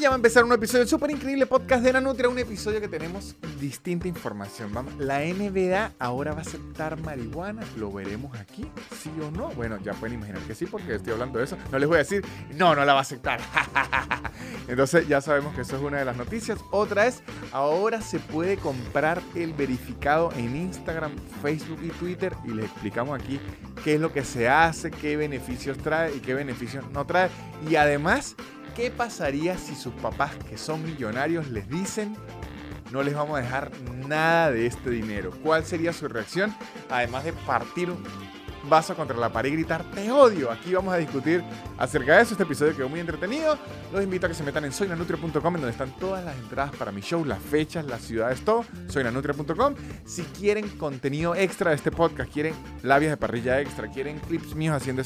[0.00, 3.36] Ya va a empezar un episodio súper increíble podcast de Nanutria, un episodio que tenemos
[3.60, 4.72] distinta información.
[4.72, 8.64] Vamos, la NBA ahora va a aceptar marihuana, lo veremos aquí,
[8.98, 9.48] sí o no.
[9.48, 11.58] Bueno, ya pueden imaginar que sí, porque estoy hablando de eso.
[11.70, 12.24] No les voy a decir,
[12.54, 13.42] no, no la va a aceptar.
[14.68, 16.58] Entonces ya sabemos que eso es una de las noticias.
[16.70, 17.22] Otra es,
[17.52, 21.12] ahora se puede comprar el verificado en Instagram,
[21.42, 23.38] Facebook y Twitter y les explicamos aquí
[23.84, 27.28] qué es lo que se hace, qué beneficios trae y qué beneficios no trae.
[27.68, 28.34] Y además,
[28.80, 32.16] ¿qué pasaría si sus papás que son millonarios les dicen
[32.90, 33.70] no les vamos a dejar
[34.08, 35.32] nada de este dinero?
[35.42, 36.56] ¿Cuál sería su reacción?
[36.88, 38.02] Además de partir un
[38.70, 40.50] vaso contra la pared y gritar te odio.
[40.50, 41.44] Aquí vamos a discutir
[41.76, 42.32] acerca de eso.
[42.32, 43.58] Este episodio quedó muy entretenido.
[43.92, 46.90] Los invito a que se metan en soynanutria.com en donde están todas las entradas para
[46.90, 48.64] mi show, las fechas, las ciudades, todo.
[48.88, 49.74] Soynanutria.com.
[50.06, 54.74] Si quieren contenido extra de este podcast, quieren labias de parrilla extra, quieren clips míos
[54.74, 55.02] haciendo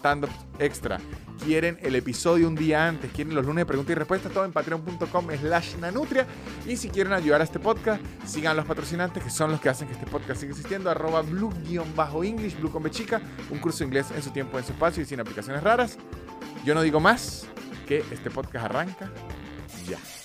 [0.00, 1.00] stand-up extra,
[1.44, 4.52] quieren el episodio un día antes, quieren los lunes de preguntas y respuestas, todo en
[4.52, 6.26] patreon.com slash nanutria.
[6.66, 9.88] Y si quieren ayudar a este podcast, sigan los patrocinantes que son los que hacen
[9.88, 14.22] que este podcast siga existiendo, arroba blue-english, blue con chica, un curso de inglés en
[14.22, 15.98] su tiempo, en su espacio y sin aplicaciones raras.
[16.64, 17.46] Yo no digo más
[17.86, 19.10] que este podcast arranca
[19.88, 20.19] ya.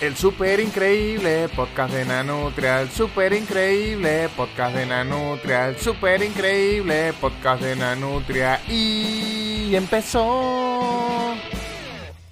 [0.00, 7.12] El super increíble podcast de Nanutria, el super increíble podcast de Nanutria, el super increíble
[7.20, 11.34] podcast de Nanutria y empezó.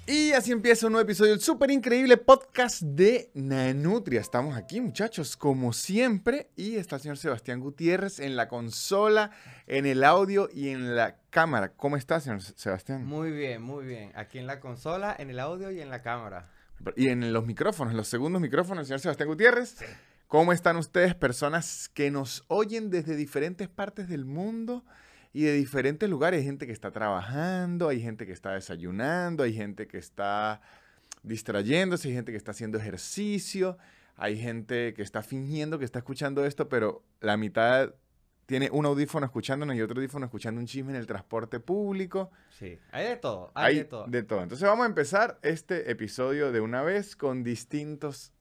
[0.05, 4.21] Y así empieza un nuevo episodio del super increíble podcast de Nanutria.
[4.21, 6.49] Estamos aquí, muchachos, como siempre.
[6.55, 9.31] Y está el señor Sebastián Gutiérrez en la consola,
[9.67, 11.73] en el audio y en la cámara.
[11.75, 13.05] ¿Cómo está, señor Sebastián?
[13.05, 14.13] Muy bien, muy bien.
[14.15, 16.49] Aquí en la consola, en el audio y en la cámara.
[16.95, 19.77] Y en los micrófonos, los segundos micrófonos, señor Sebastián Gutiérrez.
[20.27, 24.83] ¿Cómo están ustedes, personas que nos oyen desde diferentes partes del mundo
[25.31, 26.39] y de diferentes lugares?
[26.39, 30.61] Hay gente que está trabajando, hay gente que está desayunando, hay gente que está
[31.23, 33.77] distrayéndose, hay gente que está haciendo ejercicio,
[34.17, 37.93] hay gente que está fingiendo que está escuchando esto, pero la mitad
[38.47, 42.31] tiene un audífono escuchándonos y otro audífono escuchando un chisme en el transporte público.
[42.49, 44.07] Sí, hay de todo, hay, Hay de todo.
[44.07, 44.41] de todo.
[44.41, 48.31] Entonces vamos a empezar este episodio de una vez con distintos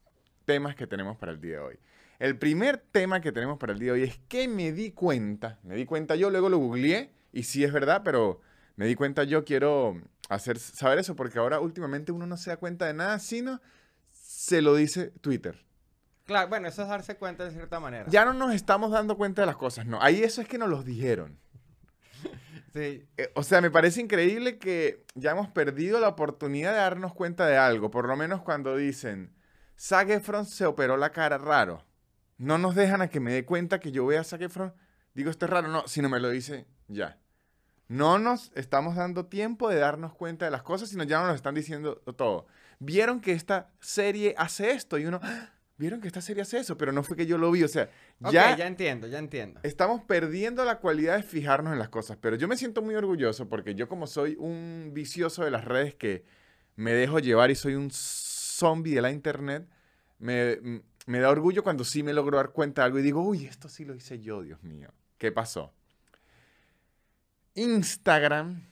[0.45, 1.79] temas que tenemos para el día de hoy.
[2.21, 5.59] El primer tema que tenemos para el día de hoy es que me di cuenta,
[5.65, 8.41] me di cuenta yo, luego lo googleé y sí es verdad, pero
[8.77, 12.59] me di cuenta yo, quiero hacer saber eso porque ahora últimamente uno no se da
[12.59, 13.61] cuenta de nada, sino
[14.13, 15.66] se lo dice Twitter.
[16.27, 18.05] Claro, bueno, eso es darse cuenta de cierta manera.
[18.09, 20.03] Ya no nos estamos dando cuenta de las cosas, no.
[20.03, 21.39] Ahí eso es que nos los dijeron.
[22.75, 27.15] Sí, Eh, O sea, me parece increíble que ya hemos perdido la oportunidad de darnos
[27.15, 27.91] cuenta de algo.
[27.91, 29.35] Por lo menos cuando dicen,
[29.79, 31.85] Zac Efron se operó la cara raro.
[32.37, 34.75] No nos dejan a que me dé cuenta que yo vea a Zac Efron,
[35.15, 35.69] digo, esto es raro.
[35.69, 37.19] No, sino me lo dice ya.
[37.89, 41.55] No nos estamos dando tiempo de darnos cuenta de las cosas, sino ya nos están
[41.55, 42.47] diciendo todo.
[42.79, 45.49] Vieron que esta serie hace esto y uno, "Ah,
[45.79, 47.63] vieron que esta serie hace eso, pero no fue que yo lo vi.
[47.65, 47.91] O sea,
[48.31, 49.61] ya, ya entiendo, ya entiendo.
[49.63, 53.49] estamos perdiendo la cualidad de fijarnos en las cosas, pero yo me siento muy orgulloso
[53.49, 56.25] porque yo como soy un vicioso de las redes que
[56.77, 59.67] me dejo llevar y soy un zombie de la internet,
[60.19, 63.23] me, m- me da orgullo cuando sí me logro dar cuenta de algo y digo,
[63.23, 64.89] uy, esto sí lo hice yo, Dios mío.
[65.19, 65.73] ¿Qué pasó?
[67.55, 68.63] Instagram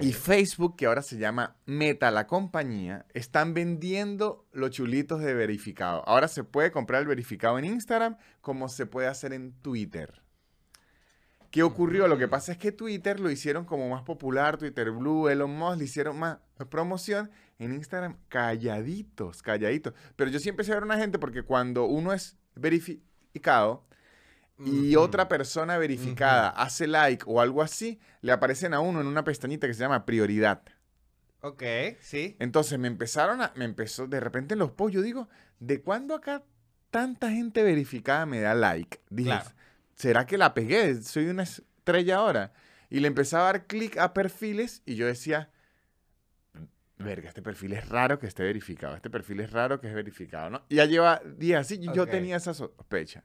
[0.00, 6.02] Y Facebook, que ahora se llama Meta, la compañía, están vendiendo los chulitos de verificado.
[6.08, 10.22] Ahora se puede comprar el verificado en Instagram como se puede hacer en Twitter.
[11.50, 12.08] ¿Qué ocurrió?
[12.08, 15.78] Lo que pasa es que Twitter lo hicieron como más popular, Twitter Blue, Elon Musk
[15.78, 16.38] le hicieron más
[16.70, 17.30] promoción.
[17.58, 19.94] En Instagram, calladitos, calladitos.
[20.16, 23.86] Pero yo siempre sé ver una gente porque cuando uno es verificado,
[24.58, 29.24] y otra persona verificada hace like o algo así, le aparecen a uno en una
[29.24, 30.62] pestañita que se llama prioridad.
[31.42, 31.62] Ok,
[32.00, 32.36] sí.
[32.38, 35.28] Entonces me empezaron a, me empezó, de repente en los posts, yo digo,
[35.60, 36.42] ¿de cuándo acá
[36.90, 39.00] tanta gente verificada me da like?
[39.10, 39.50] Dije, Claro.
[39.94, 41.02] ¿será que la pegué?
[41.02, 42.52] Soy una estrella ahora.
[42.88, 45.50] Y le empezaba a dar clic a perfiles y yo decía,
[46.98, 50.50] verga, este perfil es raro que esté verificado, este perfil es raro que es verificado,
[50.50, 50.62] ¿no?
[50.68, 53.22] Y ya lleva días así, y yo tenía esa sospecha.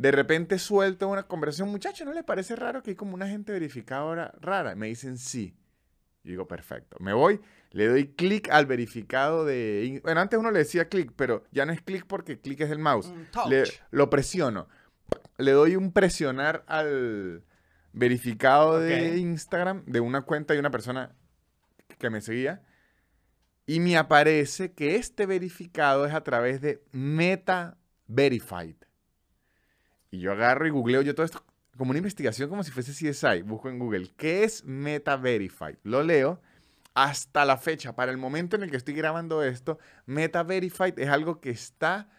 [0.00, 3.52] De repente suelto una conversación, muchacho, ¿no le parece raro que hay como una gente
[3.52, 4.74] verificadora rara?
[4.74, 5.54] Me dicen sí.
[6.24, 6.96] Yo digo, perfecto.
[7.00, 7.38] Me voy,
[7.72, 10.00] le doy clic al verificado de...
[10.02, 12.78] Bueno, antes uno le decía clic, pero ya no es clic porque clic es el
[12.78, 13.12] mouse.
[13.50, 14.68] Le- lo presiono.
[15.36, 17.44] Le doy un presionar al
[17.92, 19.18] verificado de.
[19.18, 21.14] Instagram de una cuenta de una persona
[21.98, 22.62] que me seguía.
[23.66, 27.76] Y me aparece que este verificado es a través de Meta
[28.06, 28.76] Verified.
[30.10, 31.44] Y yo agarro y googleo yo todo esto
[31.76, 33.42] como una investigación como si fuese CSI.
[33.42, 35.76] Busco en Google, ¿qué es Meta Verified?
[35.82, 36.40] Lo leo
[36.94, 41.08] hasta la fecha, para el momento en el que estoy grabando esto, Meta Verified es
[41.08, 42.10] algo que está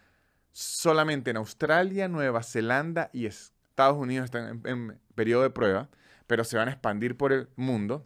[0.50, 5.88] solamente en Australia, Nueva Zelanda y Estados Unidos están en, en periodo de prueba,
[6.26, 8.02] pero se van a expandir por el mundo.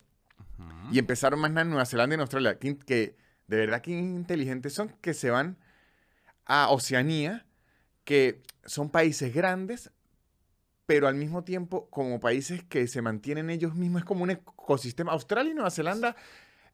[0.90, 3.16] Y empezaron más nada en Nueva Zelanda y en Australia, que, que
[3.46, 5.56] de verdad que inteligentes son, que se van
[6.44, 7.45] a Oceanía,
[8.06, 9.90] que son países grandes,
[10.86, 15.12] pero al mismo tiempo como países que se mantienen ellos mismos, es como un ecosistema.
[15.12, 16.14] Australia y Nueva Zelanda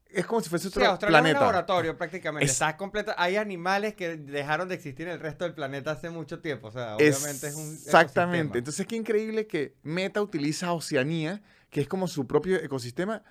[0.05, 1.39] es como si fuese otro Sí, Australia es un planeta.
[1.39, 2.45] laboratorio prácticamente.
[2.45, 3.15] Es- Está completa.
[3.17, 6.67] Hay animales que dejaron de existir en el resto del planeta hace mucho tiempo.
[6.67, 7.73] O sea, obviamente es un.
[7.73, 8.37] Exactamente.
[8.37, 8.57] ecosistema.
[8.59, 11.41] Entonces, qué increíble que Meta utiliza Oceanía,
[11.71, 13.23] que es como su propio ecosistema,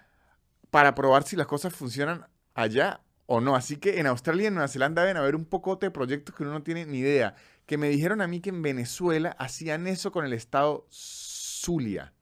[0.70, 3.54] para probar si las cosas funcionan allá o no.
[3.54, 6.42] Así que en Australia y en Nueva Zelanda deben haber un pocote de proyectos que
[6.42, 7.36] uno no tiene ni idea.
[7.72, 12.12] Que me dijeron a mí que en Venezuela hacían eso con el estado Zulia.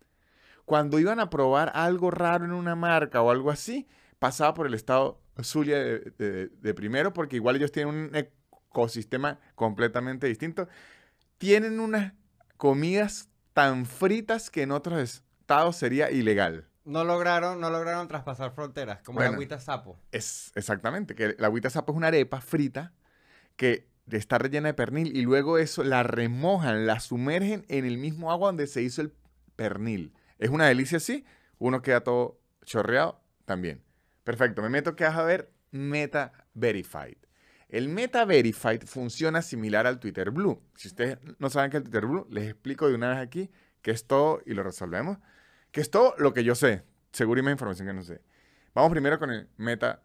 [0.64, 3.88] Cuando iban a probar algo raro en una marca o algo así,
[4.20, 9.40] pasaba por el estado Zulia de, de- de primero, porque igual ellos tienen un ecosistema
[9.56, 10.68] completamente distinto.
[11.36, 12.12] Tienen unas
[12.56, 16.68] comidas tan fritas que en otros estados sería ilegal.
[16.84, 19.32] No lograron, no lograron traspasar fronteras, como Bueno.
[19.32, 19.98] la agüita sapo.
[20.12, 22.92] Es exactamente, que la agüita sapo es una arepa frita
[23.56, 28.30] que está rellena de pernil y luego eso la remojan, la sumergen en el mismo
[28.30, 29.12] agua donde se hizo el
[29.56, 30.12] pernil.
[30.38, 31.24] Es una delicia así,
[31.58, 33.82] uno queda todo chorreado también.
[34.24, 37.16] Perfecto, me meto que vas a ver Meta Verified.
[37.68, 40.60] El Meta Verified funciona similar al Twitter Blue.
[40.74, 43.50] Si ustedes no saben qué es el Twitter Blue, les explico de una vez aquí
[43.82, 45.18] que es todo y lo resolvemos.
[45.70, 46.82] Que es todo lo que yo sé.
[47.12, 48.20] Seguro y más información que no sé.
[48.74, 50.02] Vamos primero con el Meta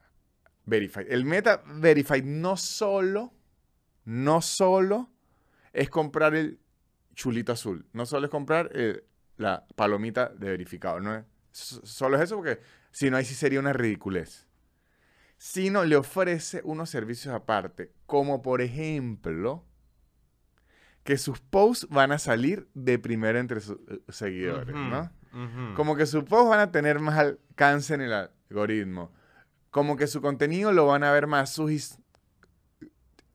[0.66, 1.08] Verified.
[1.10, 3.34] El Meta Verified no solo,
[4.06, 5.10] no solo
[5.74, 6.60] es comprar el
[7.16, 7.86] chulito azul.
[7.92, 9.04] No solo es comprar eh,
[9.38, 11.00] la palomita de verificado.
[11.00, 12.60] No es, solo es eso porque
[12.92, 14.48] si no, ahí sí sería una ridiculez.
[15.38, 19.66] Sino le ofrece unos servicios aparte, como por ejemplo
[21.04, 25.12] que sus posts van a salir de primero entre sus eh, seguidores, ¿no?
[25.76, 28.14] Como que sus posts van a tener más alcance en el
[28.50, 29.12] algoritmo.
[29.70, 31.52] Como que su contenido lo van a ver más.
[31.52, 31.98] Sus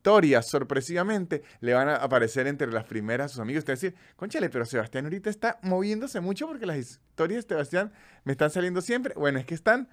[0.01, 3.67] historias, sorpresivamente, le van a aparecer entre las primeras a sus amigos.
[3.67, 7.55] Te va a decir, conchale, pero Sebastián ahorita está moviéndose mucho porque las historias de
[7.55, 7.93] Sebastián
[8.25, 9.13] me están saliendo siempre.
[9.15, 9.91] Bueno, es que están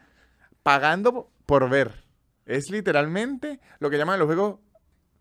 [0.63, 2.05] pagando por ver.
[2.45, 4.59] Es literalmente lo que llaman los juegos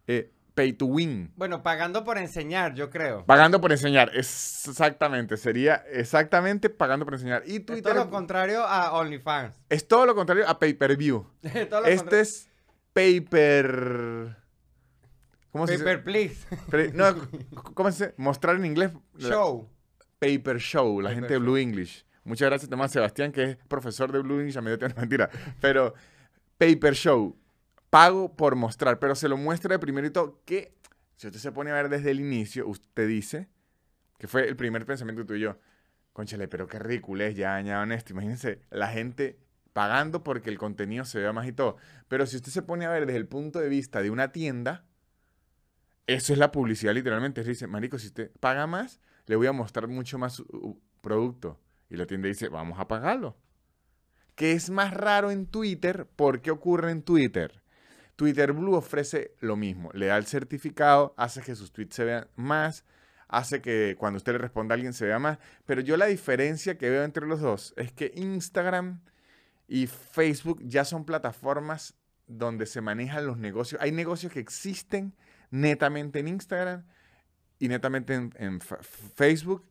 [0.07, 1.33] eh, pay to win.
[1.35, 3.27] Bueno, pagando por enseñar, yo creo.
[3.27, 7.43] Pagando por enseñar, es exactamente, sería exactamente pagando por enseñar.
[7.45, 9.53] Y Es Twitter todo lo contrario a OnlyFans.
[9.69, 11.27] es todo lo contrario a pay-per-view.
[11.43, 12.49] Es todo lo Este es
[12.93, 14.46] paper...
[15.57, 15.79] ¿Cómo se?
[15.79, 16.93] Paper Please.
[16.93, 17.15] No,
[17.75, 18.15] ¿Cómo se dice?
[18.19, 18.93] Mostrar en inglés.
[19.17, 19.67] Show.
[20.19, 21.43] Paper Show, la Paper gente de show.
[21.43, 22.05] Blue English.
[22.25, 25.01] Muchas gracias, Tomás Sebastián, que es profesor de Blue English a medio tiempo.
[25.01, 25.31] Mentira.
[25.61, 25.95] Pero
[26.59, 27.39] Paper Show,
[27.89, 30.75] pago por mostrar, pero se lo muestra de primerito que,
[31.17, 33.49] si usted se pone a ver desde el inicio, usted dice,
[34.19, 35.59] que fue el primer pensamiento que tuve yo,
[36.13, 38.13] conchale, pero qué ridículo es, ya añadan esto.
[38.13, 39.39] Imagínense, la gente
[39.73, 41.77] pagando porque el contenido se vea más y todo.
[42.09, 44.86] Pero si usted se pone a ver desde el punto de vista de una tienda,
[46.07, 47.43] eso es la publicidad literalmente.
[47.43, 50.43] Dice, marico, si usted paga más, le voy a mostrar mucho más
[51.01, 51.61] producto.
[51.91, 53.37] Y la tienda dice, vamos a pagarlo.
[54.35, 56.07] Que es más raro en Twitter.
[56.07, 57.63] ¿Por qué ocurre en Twitter?
[58.17, 59.91] Twitter Blue ofrece lo mismo.
[59.93, 62.85] Le da el certificado, hace que sus tweets se vean más,
[63.29, 65.39] hace que cuando usted le responda a alguien se vea más.
[65.67, 69.01] Pero yo la diferencia que veo entre los dos es que Instagram
[69.69, 71.95] y Facebook ya son plataformas
[72.27, 73.81] donde se manejan los negocios.
[73.83, 75.15] Hay negocios que existen
[75.51, 76.85] netamente en Instagram
[77.59, 79.65] y netamente en, en Fa- Facebook.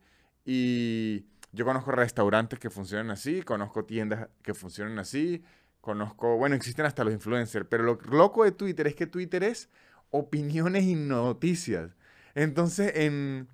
[0.45, 5.43] Y yo conozco restaurantes que funcionan así, conozco tiendas que funcionan así,
[5.81, 9.69] conozco, bueno, existen hasta los influencers, pero lo loco de Twitter es que Twitter es
[10.11, 11.91] opiniones y noticias.
[12.35, 13.47] Entonces, en,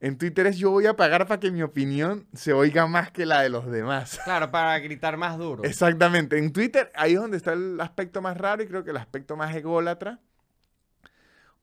[0.00, 3.24] en Twitter es yo voy a pagar para que mi opinión se oiga más que
[3.24, 4.20] la de los demás.
[4.24, 5.64] Claro, para gritar más duro.
[5.64, 6.38] Exactamente.
[6.38, 9.36] En Twitter ahí es donde está el aspecto más raro y creo que el aspecto
[9.36, 10.20] más ególatra.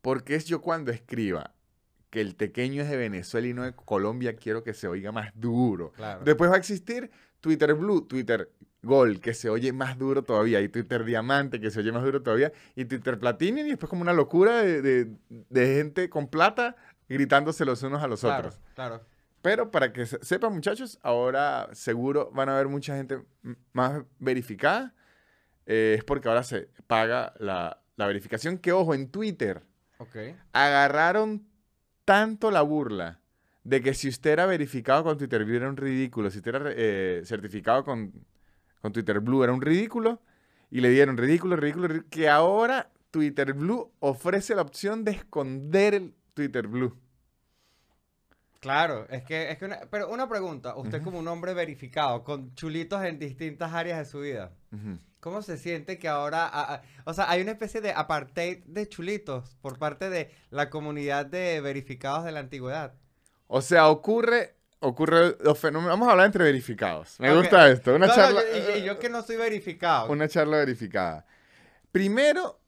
[0.04, 1.56] Porque es yo cuando escriba
[2.12, 5.32] que el tequeño es de Venezuela y no de Colombia, quiero que se oiga más
[5.34, 5.92] duro.
[5.94, 6.24] Claro.
[6.24, 8.52] Después va a existir Twitter Blue, Twitter
[8.84, 12.22] Gold, que se oye más duro todavía, y Twitter Diamante, que se oye más duro
[12.22, 16.76] todavía, y Twitter Platinum, y después como una locura de, de- de gente con plata
[17.08, 18.62] gritándose los unos a los claro, otros.
[18.76, 19.02] claro.
[19.42, 23.22] Pero para que se- sepan, muchachos, ahora seguro van a haber mucha gente
[23.72, 24.94] más verificada.
[25.66, 28.58] Eh, es porque ahora se paga la, la verificación.
[28.58, 29.64] Que ojo, en Twitter
[29.98, 30.16] Ok.
[30.54, 31.48] agarraron
[32.06, 33.20] tanto la burla
[33.64, 36.72] de que si usted era verificado con Twitter Blue era un ridículo, si usted era
[36.76, 38.12] eh, certificado con,
[38.82, 40.22] con Twitter Blue era un ridículo,
[40.72, 45.94] Y le dieron ridículo, ridículo, ridículo, que ahora Twitter Blue ofrece la opción de esconder
[45.96, 46.98] el Twitter Blue.
[48.63, 52.55] Claro, es que, es que una, pero una pregunta, usted como un hombre verificado, con
[52.55, 54.51] chulitos en distintas áreas de su vida.
[55.20, 58.89] ¿cómo se siente que ahora, a- a- o sea, hay una especie de apartheid de
[58.89, 62.93] chulitos por parte de la comunidad de verificados de la antigüedad?
[63.48, 65.91] O sea, ocurre, ocurre los fenómenos.
[65.93, 67.20] Vamos a hablar entre verificados.
[67.22, 67.96] Me gusta esto.
[67.96, 68.41] Una No, no, charla.
[68.51, 70.12] yo- yo que no soy verificado.
[70.12, 71.25] Una charla verificada.
[71.91, 72.60] Primero,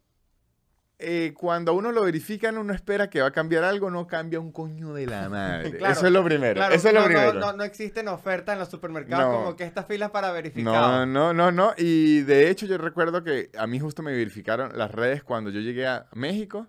[0.98, 4.40] eh, cuando a uno lo verifican, uno espera que va a cambiar algo, no cambia
[4.40, 5.72] un coño de la madre.
[5.78, 6.54] Claro, Eso es lo primero.
[6.56, 7.40] Claro, Eso es lo no, no, primero.
[7.40, 9.40] No, no existen ofertas en los supermercados No.
[9.40, 11.08] como que estas filas para No, verificados.
[11.08, 11.74] no, no, no.
[11.78, 15.60] Y de hecho yo recuerdo que a mí justo me verificaron las redes cuando yo
[15.60, 16.68] llegué a México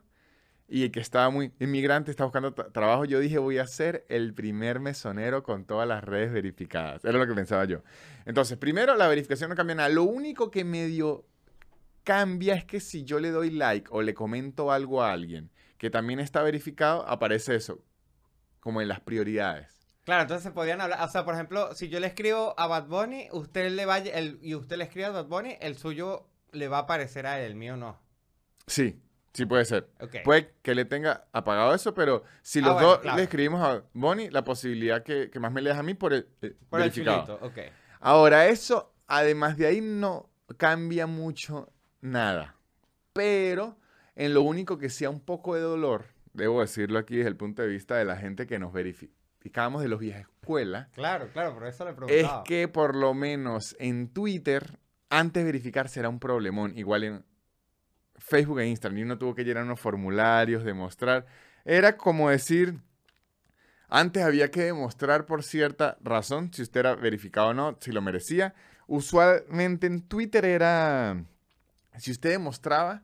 [0.68, 3.04] y que estaba muy inmigrante, estaba buscando tra- trabajo.
[3.04, 7.04] Yo dije, voy a ser el primer mesonero con todas las redes verificadas.
[7.04, 7.82] Era lo que pensaba yo.
[8.24, 9.88] Entonces, primero, la verificación no cambia nada.
[9.88, 11.24] Lo único que medio
[12.06, 15.90] cambia es que si yo le doy like o le comento algo a alguien que
[15.90, 17.82] también está verificado, aparece eso,
[18.60, 19.74] como en las prioridades.
[20.04, 21.02] Claro, entonces se podían hablar.
[21.02, 24.38] O sea, por ejemplo, si yo le escribo a Bad Bunny, usted le vaya, el,
[24.40, 27.46] y usted le escribe a Bad Bunny, el suyo le va a aparecer a él,
[27.50, 28.00] el mío no.
[28.68, 29.02] Sí,
[29.34, 29.88] sí puede ser.
[30.24, 33.16] Puede que le tenga apagado eso, pero si Ah, los bueno, dos claro.
[33.16, 36.14] le escribimos a Bonnie, la posibilidad que, que más me le das a mí por
[36.14, 37.40] el, eh, por verificado.
[38.00, 41.72] Ahora, eso, además de ahí, no cambia mucho
[42.10, 42.54] nada.
[43.12, 43.76] Pero
[44.14, 47.62] en lo único que sea un poco de dolor, debo decirlo aquí desde el punto
[47.62, 51.66] de vista de la gente que nos verificamos de los viejas escuelas, Claro, claro, por
[51.66, 52.44] eso le es preguntaba.
[52.44, 54.78] que por lo menos en Twitter,
[55.10, 56.76] antes de verificar será un problemón.
[56.76, 57.24] Igual en
[58.18, 61.26] Facebook e Instagram, y uno tuvo que llenar unos formularios, demostrar.
[61.64, 62.78] Era como decir,
[63.88, 68.02] antes había que demostrar por cierta razón si usted era verificado o no, si lo
[68.02, 68.54] merecía.
[68.86, 71.24] Usualmente en Twitter era,
[71.98, 73.02] si usted demostraba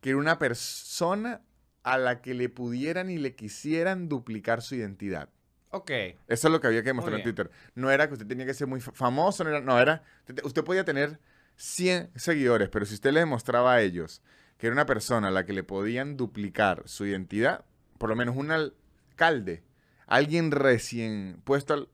[0.00, 1.42] que era una persona
[1.82, 5.28] a la que le pudieran y le quisieran duplicar su identidad.
[5.70, 5.90] Ok.
[5.90, 7.24] Eso es lo que había que demostrar en.
[7.24, 7.50] Twitter.
[7.74, 10.44] No era que usted tenía que ser muy fa- famoso, no era, no, era usted,
[10.44, 11.18] usted podía tener
[11.56, 14.22] 100 seguidores, pero si usted le demostraba a ellos
[14.58, 17.64] que era una persona a la que le podían duplicar su identidad,
[17.98, 19.62] por lo menos un alcalde,
[20.06, 21.88] alguien recién puesto al,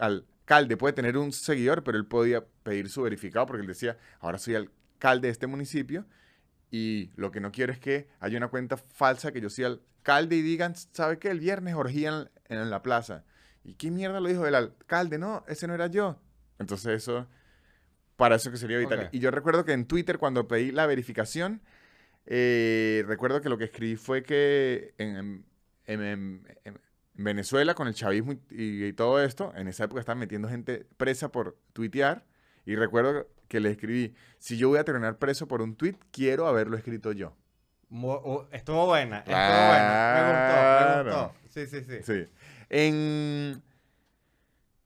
[0.00, 4.38] alcalde puede tener un seguidor, pero él podía pedir su verificado porque él decía, ahora
[4.38, 4.83] soy alcalde
[5.20, 6.06] de este municipio
[6.70, 10.36] y lo que no quiero es que haya una cuenta falsa que yo soy alcalde
[10.36, 11.30] y digan, ¿sabe qué?
[11.30, 13.24] El viernes orgía en, en la plaza.
[13.62, 15.18] ¿Y qué mierda lo dijo el alcalde?
[15.18, 16.18] No, ese no era yo.
[16.58, 17.28] Entonces eso,
[18.16, 19.00] para eso que sería vital.
[19.00, 19.08] Ok.
[19.12, 21.60] Y yo recuerdo que en Twitter cuando pedí la verificación,
[22.26, 25.44] eh, recuerdo que lo que escribí fue que en, en-
[25.86, 26.80] en- en
[27.14, 31.30] Venezuela con el chavismo y, y todo esto, en esa época estaban metiendo gente presa
[31.30, 32.24] por tuitear.
[32.66, 36.46] Y recuerdo que le escribí, si yo voy a terminar preso por un tweet, quiero
[36.46, 37.36] haberlo escrito yo.
[37.90, 40.14] Uh, estuvo buena, estuvo buena.
[40.14, 41.34] Me gustó, me gustó.
[41.50, 42.02] Sí, sí, sí.
[42.02, 42.32] Sí.
[42.70, 43.62] En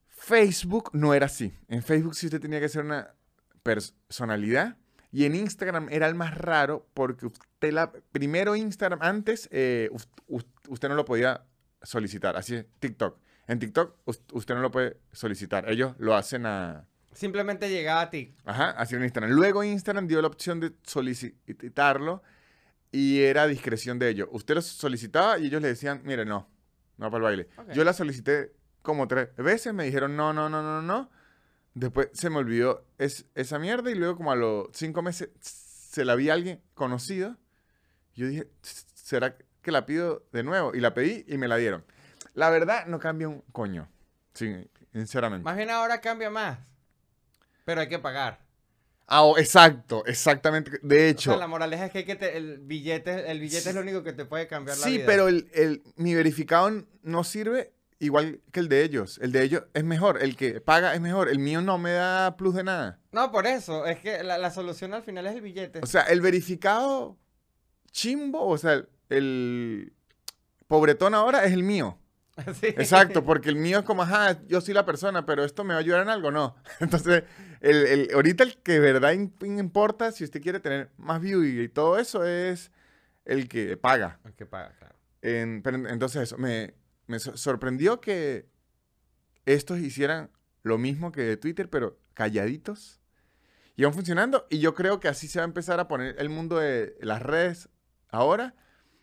[0.09, 1.55] Facebook no era así.
[1.69, 3.15] En Facebook sí usted tenía que ser una
[3.63, 4.77] personalidad.
[5.11, 7.91] Y en Instagram era el más raro porque usted la...
[8.13, 11.45] Primero Instagram, antes eh, us- us- usted no lo podía
[11.83, 12.37] solicitar.
[12.37, 13.19] Así es, TikTok.
[13.47, 15.67] En TikTok us- usted no lo puede solicitar.
[15.71, 16.87] Ellos lo hacen a...
[17.13, 18.35] Simplemente llegaba a ti.
[18.45, 19.33] Ajá, así en Instagram.
[19.33, 22.23] Luego Instagram dio la opción de solicitarlo
[22.93, 24.29] y era discreción de ellos.
[24.33, 26.49] Usted lo solicitaba y ellos le decían, mire, no,
[26.97, 27.49] no para el baile.
[27.57, 27.73] Ok.
[27.73, 31.11] Yo la solicité como tres veces, me dijeron, no, no, no, no, no.
[31.75, 36.05] Después se me olvidó es, esa mierda y luego como a los cinco meses se
[36.05, 37.37] la vi a alguien conocido.
[38.15, 40.75] Yo dije, ¿será que la pido de nuevo?
[40.75, 41.85] Y la pedí y me la dieron.
[42.35, 43.89] La verdad no cambia un coño,
[44.35, 45.45] sí, sinceramente.
[45.45, 46.59] Más bien ahora cambia más.
[47.69, 48.39] Pero hay que pagar.
[49.07, 50.81] Ah, oh, exacto, exactamente.
[50.83, 53.69] De O hecho, sea, la moraleja es que, hay que te- el billete, el billete
[53.69, 55.05] es lo único que te puede cambiar la sí, vida.
[55.05, 56.71] pero el, el- mi verificado
[57.03, 59.19] no sirve igual que el de ellos.
[59.23, 61.29] El de ellos es mejor, el que paga es mejor.
[61.29, 63.01] El mío no me da plus de nada.
[63.13, 63.85] No, por eso.
[63.85, 65.81] Es que la, la solución al final es el billete.
[65.83, 67.19] O sea, el verificado
[67.93, 69.93] chimbo, o sea, el, el
[70.69, 71.99] pobretón ahora es el mío.
[72.61, 72.69] Sí.
[72.69, 75.79] Exacto, porque el mío es como, ajá, yo soy la persona, pero esto me va
[75.79, 76.55] a ayudar en algo, no.
[76.79, 77.25] Entonces,
[77.61, 81.43] el, el- ahorita el que de verdad im- importa, si usted quiere tener más view
[81.45, 82.71] y, todo eso, es
[83.25, 84.21] el que paga.
[84.25, 84.95] Hay que pagar, claro.
[85.23, 86.75] En- pero entonces eso, me,
[87.07, 88.47] me so- sorprendió que
[89.47, 90.31] estos hicieran
[90.63, 93.01] lo mismo que de Twitter, pero calladitos.
[93.77, 94.47] Y van funcionando.
[94.51, 97.23] Y yo creo que así se va a empezar a poner el mundo de las
[97.23, 97.69] redes
[98.11, 98.55] ahora,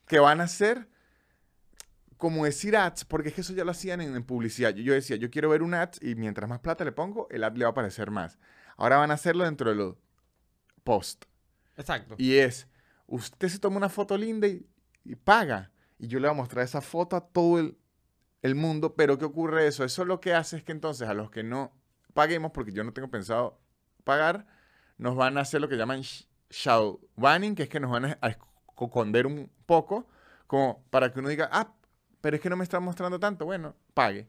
[0.06, 0.88] que van a ser
[2.18, 4.72] como decir ads, porque es que eso ya lo hacían en, en publicidad.
[4.74, 7.44] Yo, yo decía, yo quiero ver un ad y mientras más plata le pongo, el
[7.44, 8.40] ad le va a aparecer más.
[8.78, 9.96] Ahora van a hacerlo dentro de los
[10.84, 11.26] post.
[11.78, 12.16] Exacto.
[12.18, 12.68] Y es,
[13.08, 14.66] usted se toma una foto linda y,
[15.04, 15.72] y paga.
[15.98, 17.78] Y yo le voy a mostrar esa foto a todo el,
[18.42, 18.96] el mundo.
[18.96, 19.84] Pero ¿qué ocurre eso?
[19.84, 21.74] Eso lo que hace es que entonces a los que no
[22.14, 23.60] paguemos, porque yo no tengo pensado
[24.04, 24.46] pagar,
[24.98, 28.06] nos van a hacer lo que llaman sh- shadow banning, que es que nos van
[28.06, 30.08] a a esconder un poco,
[30.48, 31.74] como para que uno diga, ah,
[32.26, 33.46] pero es que no me están mostrando tanto.
[33.46, 34.28] Bueno, pague.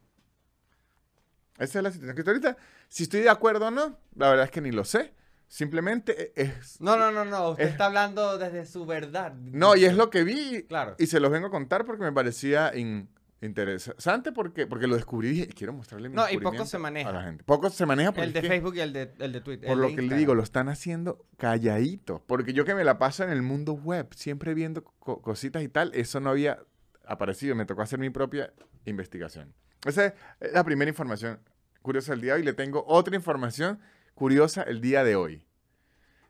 [1.58, 2.14] Esa es la situación.
[2.14, 5.14] Que ahorita, si estoy de acuerdo o no, la verdad es que ni lo sé.
[5.48, 6.78] Simplemente e- es...
[6.78, 7.52] No, no, no, no.
[7.52, 9.32] Usted Es- está hablando desde su verdad.
[9.32, 10.94] No, y es lo que vi Claro.
[10.98, 13.08] y se los vengo a contar porque me parecía in-
[13.40, 17.08] interesante porque, porque lo descubrí y dije, quiero mostrarle mi No, y poco se maneja.
[17.08, 17.44] a la gente.
[17.44, 19.66] Poco se maneja porque El de Facebook y el de, el de Twitter.
[19.70, 22.22] por lo que le digo, lo están haciendo calladito.
[22.26, 25.68] Porque yo que me la paso en el mundo web, siempre viendo co- cositas y
[25.68, 26.58] tal, eso no había
[27.06, 27.54] aparecido.
[27.54, 28.52] Me tocó hacer mi propia
[28.84, 29.54] investigación.
[29.84, 31.40] Esa es la primera información
[31.82, 32.44] curiosa del día de hoy.
[32.44, 33.80] Le tengo otra información
[34.14, 35.46] curiosa el día de hoy.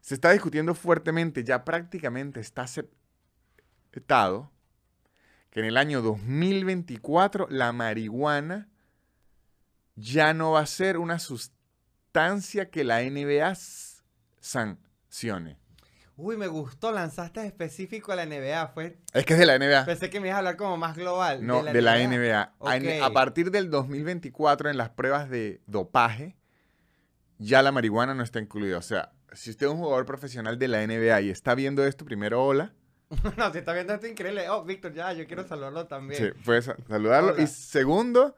[0.01, 4.53] Se está discutiendo fuertemente, ya prácticamente está aceptado,
[5.51, 8.69] que en el año 2024 la marihuana
[9.97, 13.55] ya no va a ser una sustancia que la NBA
[14.41, 15.59] sancione.
[16.17, 16.93] Uy, me gustó.
[16.93, 18.69] Lanzaste específico a la NBA.
[18.69, 18.99] Fue...
[19.13, 19.85] Es que es de la NBA.
[19.85, 21.47] Pensé que me ibas a hablar como más global.
[21.47, 22.53] No, de la NBA.
[23.05, 26.37] A- partir del 2024, en las pruebas de dopaje,
[27.39, 28.79] ya la marihuana no está incluida.
[28.79, 32.05] O sea, si usted es un jugador profesional de la NBA y está viendo esto,
[32.07, 32.73] primero, hola.
[33.37, 34.49] no, si está viendo esto increíble.
[34.49, 36.33] Oh, Víctor, ya, yo quiero saludarlo también.
[36.35, 37.35] Sí, puede sa- saludarlo.
[37.35, 37.43] Hola.
[37.43, 38.35] Y segundo,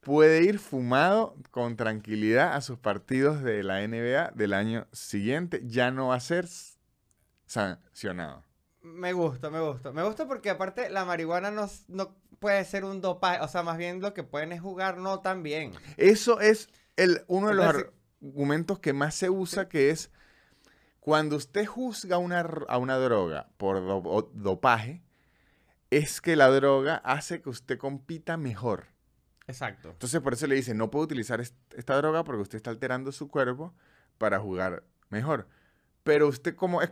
[0.00, 5.62] puede ir fumado con tranquilidad a sus partidos de la NBA del año siguiente.
[5.64, 6.46] Ya no va a ser
[7.46, 8.44] sancionado.
[8.82, 9.92] Me gusta, me gusta.
[9.92, 13.40] Me gusta porque aparte la marihuana no, no puede ser un dopaje.
[13.40, 15.72] O sea, más bien lo que pueden es jugar no tan bien.
[15.96, 20.10] Eso es el, uno de los Entonces, argumentos que más se usa, que es
[21.00, 25.02] cuando usted juzga una a una droga por do- dopaje,
[25.90, 28.86] es que la droga hace que usted compita mejor.
[29.48, 29.90] Exacto.
[29.90, 33.12] Entonces por eso le dice, no puede utilizar est- esta droga porque usted está alterando
[33.12, 33.72] su cuerpo
[34.18, 35.46] para jugar mejor.
[36.02, 36.90] Pero usted como es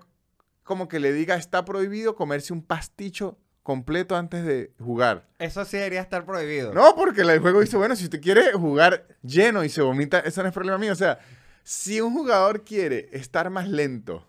[0.65, 5.27] como que le diga, está prohibido comerse un pasticho completo antes de jugar.
[5.39, 6.75] Eso sí debería estar prohibido.
[6.75, 10.43] No, porque el juego dice, bueno, si usted quiere jugar lleno y se vomita, eso
[10.43, 10.93] no es problema mío.
[10.93, 11.19] O sea,
[11.63, 14.29] si un jugador quiere estar más lento,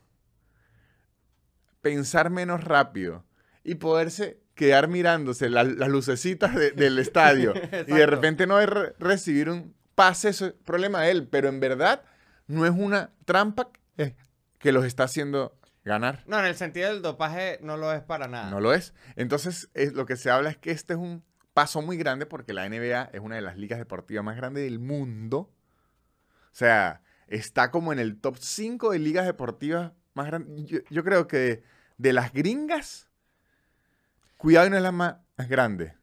[1.82, 3.26] pensar menos rápido
[3.63, 7.54] y poderse quedar mirándose la- las lucecitas de- del estadio
[7.88, 11.28] y de repente no re- recibir un pase, eso es problema de él.
[11.28, 12.04] Pero en verdad
[12.48, 14.15] no es una trampa eh,
[14.60, 16.24] que los está haciendo ganar.
[16.28, 18.50] No, en el sentido del dopaje no lo es para nada.
[18.50, 18.93] No lo es.
[19.15, 22.52] Entonces, es, lo que se habla es que este es un paso muy grande porque
[22.54, 25.38] la NBA es una de las ligas deportivas más grandes del mundo.
[26.52, 30.65] O sea, está como en el top 5 de ligas deportivas más grandes.
[30.65, 31.63] Yo, yo creo que
[31.98, 33.08] de las gringas,
[34.38, 35.93] cuidado y no es la más grande.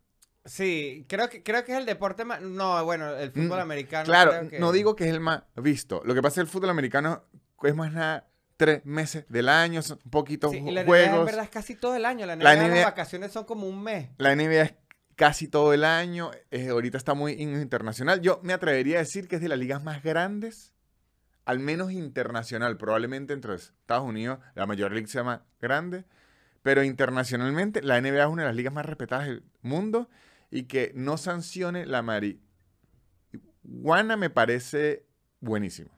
[0.45, 2.41] Sí, creo que, creo que es el deporte más...
[2.43, 4.05] No, bueno, el fútbol Mm, americano.
[4.07, 6.03] Claro, creo que- no digo que es el más visto.
[6.05, 7.25] Lo que pasa es que el fútbol americano
[7.63, 11.45] es más nada tres meses del año, son poquitos Sí, y la NBA en verdad
[11.45, 12.27] es casi todo el año.
[12.27, 14.11] La NBA, La las vacaciones son como un mes.
[14.19, 14.75] La NBA es
[15.17, 18.21] casi todo el año, eh, ahorita está muy internacional.
[18.21, 20.73] Yo me atrevería a decir que es de las ligas más grandes,
[21.45, 22.77] al menos internacional.
[22.77, 26.05] Probablemente entre Estados Unidos la Major League sea más grande,
[26.63, 30.09] pero internacionalmente la NBA es una de las ligas más respetadas del mundo
[30.51, 32.41] y que no sancione la marihuana
[34.17, 35.07] me parece
[35.41, 35.91] buenísimo.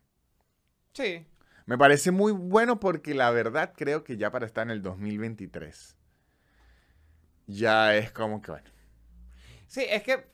[0.92, 1.26] Sí.
[1.66, 5.96] Me parece muy bueno porque la verdad creo que ya para estar en el 2023
[7.46, 8.70] ya es como que bueno.
[9.66, 10.26] Sí, es que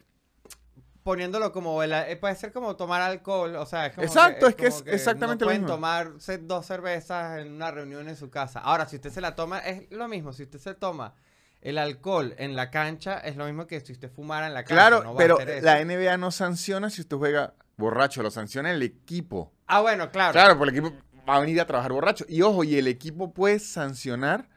[1.03, 4.55] poniéndolo como el- eh, puede ser como tomar alcohol, o sea, es como Exacto, es
[4.55, 5.75] que es exactamente no lo pueden mismo.
[5.75, 8.61] tomar se- dos cervezas en una reunión en su casa.
[8.61, 11.15] Ahora, si usted se la toma es lo mismo, si usted se toma
[11.63, 14.75] el alcohol en la cancha es lo mismo que si usted fumara en la cancha,
[14.75, 15.65] Claro, no va a pero hacer eso.
[15.67, 19.53] la NBA no sanciona si usted juega borracho, lo sanciona el equipo.
[19.67, 20.33] Ah, bueno, claro.
[20.33, 22.25] Claro, porque el equipo va a venir a trabajar borracho.
[22.29, 24.49] Y ojo, y el equipo puede sancionar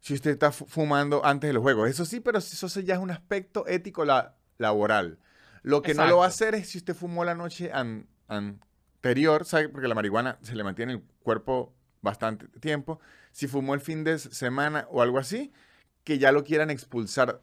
[0.00, 1.88] si usted está fu- fumando antes de los juegos.
[1.90, 5.18] Eso sí, pero eso ya es un aspecto ético la- laboral.
[5.62, 9.44] Lo que no lo va a hacer es si usted fumó la noche an- anterior,
[9.44, 9.68] ¿sabe?
[9.68, 13.00] Porque la marihuana se le mantiene en el cuerpo bastante tiempo.
[13.32, 15.52] Si fumó el fin de semana o algo así,
[16.04, 17.42] que ya lo quieran expulsar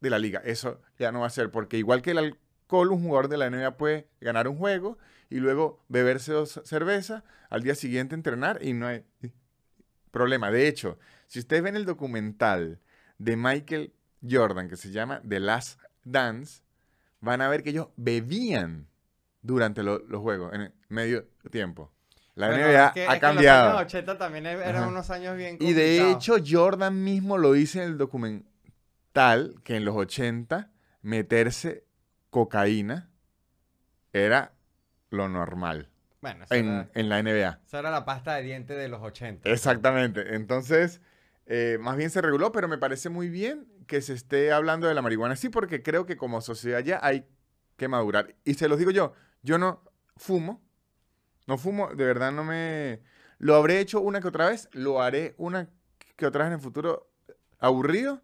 [0.00, 0.40] de la liga.
[0.44, 3.46] Eso ya no va a ser, porque igual que el alcohol, un jugador de la
[3.46, 4.98] NBA puede ganar un juego
[5.32, 9.04] y luego beberse dos cervezas, al día siguiente entrenar y no hay
[10.10, 10.50] problema.
[10.50, 12.78] De hecho, si ustedes ven el documental
[13.18, 13.92] de Michael
[14.28, 16.62] Jordan que se llama The Last Dance,
[17.20, 18.86] van a ver que ellos bebían
[19.42, 21.90] durante lo- los juegos, en el medio tiempo.
[22.34, 23.64] La Bueno, NBA es que- ha es que cambiado.
[23.70, 24.86] los años 80 también e- eran Ajá.
[24.88, 26.16] unos años bien Y de complicados.
[26.16, 30.70] hecho, Jordan mismo lo dice en el documental que en los 80
[31.02, 31.84] meterse
[32.30, 33.10] cocaína
[34.12, 34.52] era
[35.12, 35.88] lo normal
[36.20, 37.60] Bueno, en, era, en la NBA.
[37.64, 39.48] esa era la pasta de dientes de los 80.
[39.50, 40.34] Exactamente.
[40.34, 41.00] Entonces,
[41.46, 44.94] eh, más bien se reguló, pero me parece muy bien que se esté hablando de
[44.94, 45.36] la marihuana.
[45.36, 47.26] Sí, porque creo que como sociedad ya hay
[47.76, 48.34] que madurar.
[48.44, 49.82] Y se los digo yo, yo no
[50.16, 50.62] fumo.
[51.46, 53.02] No fumo, de verdad no me...
[53.38, 55.68] Lo habré hecho una que otra vez, lo haré una
[56.16, 57.10] que otra vez en el futuro
[57.58, 58.22] aburrido.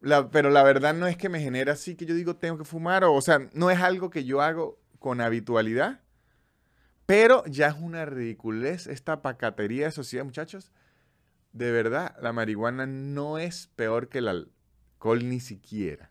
[0.00, 2.64] La- pero la verdad no es que me genera así que yo digo tengo que
[2.64, 3.04] fumar.
[3.04, 6.00] O, o sea, no es algo que yo hago con habitualidad.
[7.04, 10.72] Pero ya es una ridiculez esta pacatería de sociedad, muchachos.
[11.52, 16.10] De verdad, la marihuana no es peor que el alcohol ni siquiera.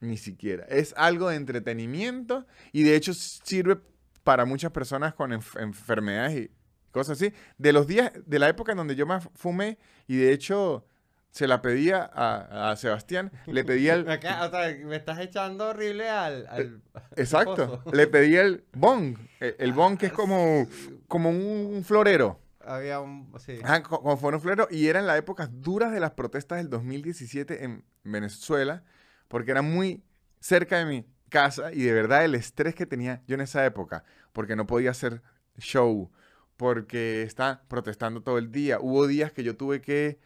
[0.00, 0.64] Ni siquiera.
[0.64, 3.80] Es algo de entretenimiento y de hecho sirve
[4.24, 6.50] para muchas personas con enf- enfermedades y
[6.90, 7.32] cosas así.
[7.56, 10.84] De los días, de la época en donde yo más fumé y de hecho
[11.30, 14.04] se la pedía a, a Sebastián, le pedía el...
[14.04, 16.46] Me, acá- o sea, me estás echando horrible al.
[16.48, 19.16] al- al Exacto, le pedía el bong.
[19.40, 20.66] El, el bong que es como,
[21.08, 22.40] como un florero.
[22.62, 23.32] Había un.
[23.38, 23.58] Sí.
[23.62, 24.68] Ajá, co- como fue un florero.
[24.70, 28.82] Y era en las épocas duras de las protestas del 2017 en Venezuela,
[29.28, 30.02] porque era muy
[30.40, 34.04] cerca de mi casa y de verdad el estrés que tenía yo en esa época,
[34.32, 35.22] porque no podía hacer
[35.58, 36.10] show,
[36.56, 38.78] porque estaba protestando todo el día.
[38.80, 40.18] Hubo días que yo tuve que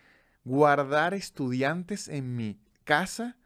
[0.45, 3.37] guardar estudiantes en mi casa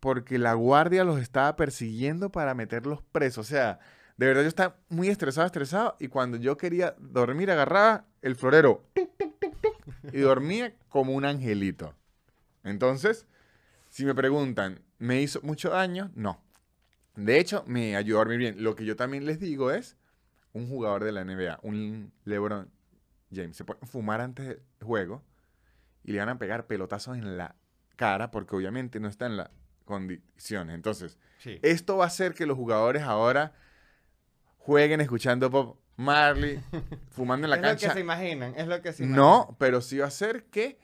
[0.00, 3.46] porque la guardia los estaba persiguiendo para meterlos presos.
[3.46, 3.80] O sea,
[4.16, 5.96] de verdad yo estaba muy estresado, estresado.
[5.98, 8.84] Y cuando yo quería dormir, agarraba el florero
[10.12, 11.94] y dormía como un angelito.
[12.62, 13.26] Entonces,
[13.88, 16.10] si me preguntan, ¿me hizo mucho daño?
[16.14, 16.40] No.
[17.16, 18.62] De hecho, me ayudó a dormir bien.
[18.62, 19.96] Lo que yo también les digo es,
[20.52, 22.70] un jugador de la NBA, un LeBron
[23.32, 25.22] James, se puede fumar antes del juego
[26.04, 27.54] y le van a pegar pelotazos en la
[27.96, 29.50] cara porque obviamente no está en las
[29.84, 30.74] condiciones.
[30.74, 31.58] Entonces, Sí.
[31.62, 33.52] esto va a hacer que los jugadores ahora
[34.56, 36.60] jueguen escuchando Bob Marley,
[37.10, 37.92] fumando en la es lo que cancha.
[37.94, 39.24] se imaginan, es lo que se imaginan.
[39.24, 40.78] No, pero sí va a hacer que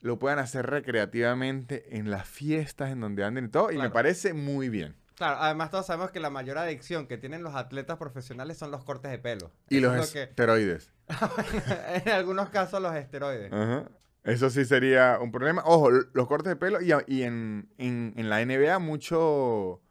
[0.00, 3.70] lo puedan hacer recreativamente en las fiestas, en donde anden y todo.
[3.72, 4.96] Y me parece muy bien.
[5.14, 8.84] Claro, además todos sabemos que la mayor adicción que tienen los atletas profesionales son los
[8.84, 9.52] cortes de pelo.
[9.68, 10.92] Y Eso los es lo que- esteroides.
[12.04, 13.52] en algunos casos los esteroides.
[13.52, 13.84] Ajá.
[14.24, 15.62] Eso sí sería un problema.
[15.66, 19.82] Ojo, los cortes de pelo y, y en, en- en la NBA mucho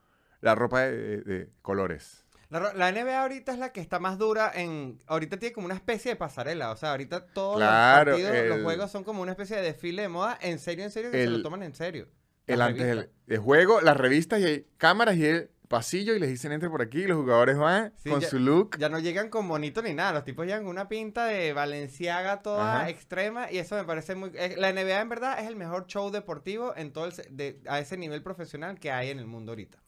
[0.42, 2.26] la ropa de, de colores.
[2.50, 5.00] La, la NBA ahorita es la que está más dura en...
[5.08, 6.72] Ahorita tiene como una especie de pasarela.
[6.72, 10.04] O sea, ahorita todos Claro, los partidos, los juegos son como una especie de desfile
[10.04, 10.38] de moda.
[10.42, 12.08] En serio, en serio, que se lo toman en serio.
[12.46, 13.18] El Las antes del revistas.
[13.28, 16.82] el juego, las revistas y hay cámaras y el pasillo y les dicen entre por
[16.82, 18.78] aquí y los jugadores van Sí, con ya- su look.
[18.78, 20.14] Ya no llegan con bonito ni nada.
[20.14, 22.90] Los tipos llegan con una pinta de Valenciaga toda Ajá.
[22.90, 23.52] extrema.
[23.52, 24.32] Y eso me parece muy...
[24.36, 27.14] eh, La NBA en verdad es el mejor show deportivo en todo el...
[27.32, 29.80] de- a ese nivel profesional que hay en el mundo ahorita.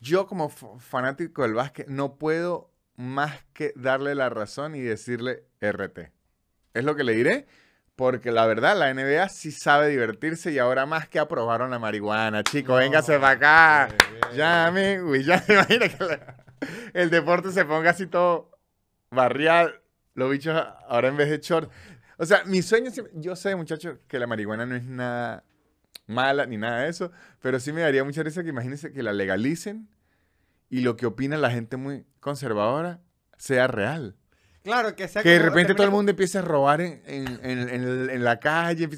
[0.00, 6.10] Yo como fanático del básquet no puedo más que darle la razón y decirle RT.
[6.74, 7.46] Es lo que le diré,
[7.98, 12.44] porque la verdad la NBA sí sabe divertirse y ahora más que aprobaron la marihuana.
[12.44, 13.88] Chicos, véngase para acá.
[14.36, 16.36] Ya, güey, ya me imagino que la-
[16.94, 18.52] el deporte se ponga así todo
[19.10, 19.80] barrial.
[20.14, 20.54] Los bichos
[20.86, 21.72] ahora en vez de short.
[22.18, 25.42] O sea, mi sueño, siempre- yo sé, muchachos, que la marihuana no es nada
[26.06, 27.10] mala ni nada de eso,
[27.42, 29.88] pero sí me daría mucha risa que imagínense que la legalicen
[30.70, 33.00] y lo que opina la gente muy conservadora
[33.38, 34.14] sea real.
[34.68, 37.68] Claro, que sea Que de repente todo el mundo empiece a robar en, en- en-
[37.68, 38.88] en el- en la calle.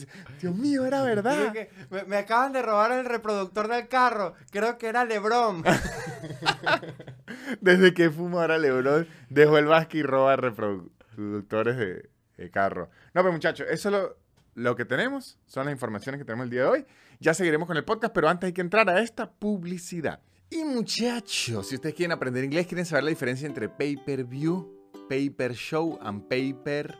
[0.40, 1.52] Dios mío, era verdad.
[1.52, 4.34] Que me, me acaban de robar el reproductor del carro.
[4.50, 5.62] Creo que era Lebron.
[7.60, 12.90] Desde que fuma ahora Lebron, dejó el básquet y roba reproductores de, de carro.
[13.14, 14.16] No, pero muchachos, eso es lo,
[14.54, 15.38] lo que tenemos.
[15.46, 16.86] Son las informaciones que tenemos el día de hoy.
[17.20, 20.20] Ya seguiremos con el podcast, pero antes hay que entrar a esta publicidad.
[20.48, 24.79] Y muchachos, si ustedes quieren aprender inglés, quieren saber la diferencia entre pay-per-view,
[25.10, 26.96] pay-per-show and paper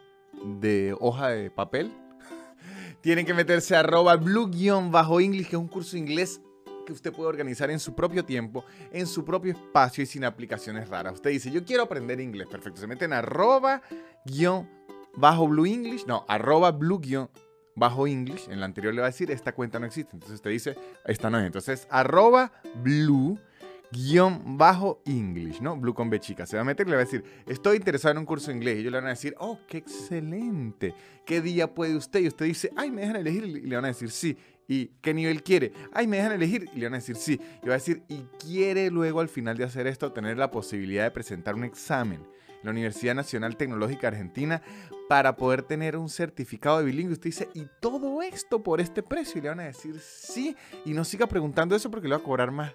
[0.59, 1.93] de hoja de papel,
[3.03, 6.41] tienen que meterse a arroba blue-english, que es un curso de inglés
[6.85, 10.89] que usted puede organizar en su propio tiempo, en su propio espacio y sin aplicaciones
[10.89, 11.15] raras.
[11.15, 12.49] Usted dice, yo quiero aprender inglés.
[12.49, 12.81] Perfecto.
[12.81, 13.81] Se meten arroba
[14.25, 14.69] guion
[15.15, 16.05] bajo blue english.
[16.07, 17.31] No, arroba blue guion
[17.77, 18.49] bajo english.
[18.49, 20.17] En la anterior le va a decir, esta cuenta no existe.
[20.17, 21.47] Entonces usted dice, esta no es.
[21.47, 22.51] Entonces, arroba
[22.83, 23.39] blue
[23.93, 25.77] guion bajo english, ¿no?
[25.77, 26.47] Blue con B chica.
[26.47, 28.77] Se va a meter y le va a decir, estoy interesado en un curso inglés.
[28.77, 30.95] Y ellos le van a decir, oh, qué excelente.
[31.27, 32.21] ¿Qué día puede usted?
[32.21, 33.45] Y usted dice, ay, me dejan elegir.
[33.45, 34.37] Y le van a decir, sí.
[34.69, 35.73] ¿Y qué nivel quiere?
[35.93, 36.69] Ay, me dejan elegir.
[36.75, 37.41] Y le van a decir sí.
[37.63, 41.05] Y va a decir, y quiere luego al final de hacer esto tener la posibilidad
[41.05, 42.25] de presentar un examen.
[42.63, 44.63] la Universidad Nacional Tecnológica Argentina
[45.09, 47.15] para poder tener un certificado de bilingüe.
[47.15, 49.39] Usted dice, ¿y todo esto por este precio?
[49.39, 50.55] Y le van a decir sí.
[50.85, 52.73] Y no siga preguntando eso porque le va a cobrar más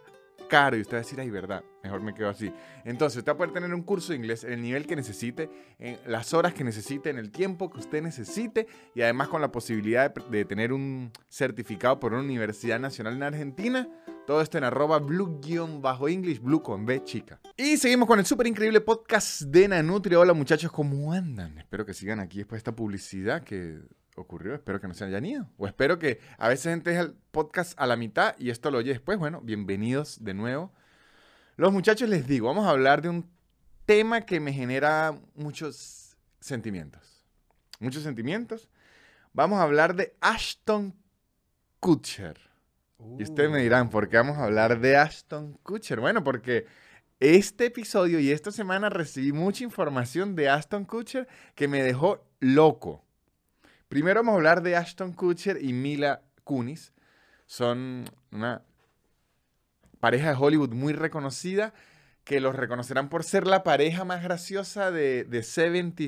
[0.48, 2.52] caro y usted va a decir, ay, verdad, mejor me quedo así.
[2.84, 5.50] Entonces, usted va a poder tener un curso de inglés en el nivel que necesite,
[5.80, 9.52] en las horas que necesite, en el tiempo que usted necesite y además con la
[9.52, 13.88] posibilidad de, tener un certificado por una Universidad Nacional en Argentina.
[14.26, 17.40] Todo esto en arroba blue-english, blue con B chica.
[17.58, 20.20] Y seguimos con el súper increíble podcast de Nanutria.
[20.20, 21.60] Hola muchachos, ¿cómo andan?
[21.60, 23.80] Espero que sigan aquí después de esta publicidad que
[24.16, 24.56] ocurrió.
[24.56, 25.50] Espero que no se hayan ido.
[25.58, 28.80] O espero que a veces gente deja el podcast a la mitad y esto lo
[28.80, 29.18] oye después.
[29.18, 30.74] Bueno, bienvenidos de nuevo.
[31.58, 33.30] Los muchachos les digo, vamos a hablar de un
[33.86, 37.24] tema que me genera muchos sentimientos.
[37.80, 38.70] Muchos sentimientos.
[39.34, 40.96] Vamos a hablar de Ashton
[41.80, 42.40] Kutcher.
[43.20, 46.00] Y ustedes me dirán, ¿por qué vamos a hablar de Ashton Kutcher?
[46.00, 46.66] Bueno, porque
[47.20, 53.05] este episodio y esta semana recibí mucha información de Ashton Kutcher que me dejó loco.
[53.88, 56.94] Primero vamos a hablar de Ashton Kutcher y Mila Kunis.
[57.46, 58.64] Son una
[60.00, 61.74] pareja de Hollywood muy reconocida
[62.24, 66.04] que los reconocerán por ser la pareja más graciosa de, de 70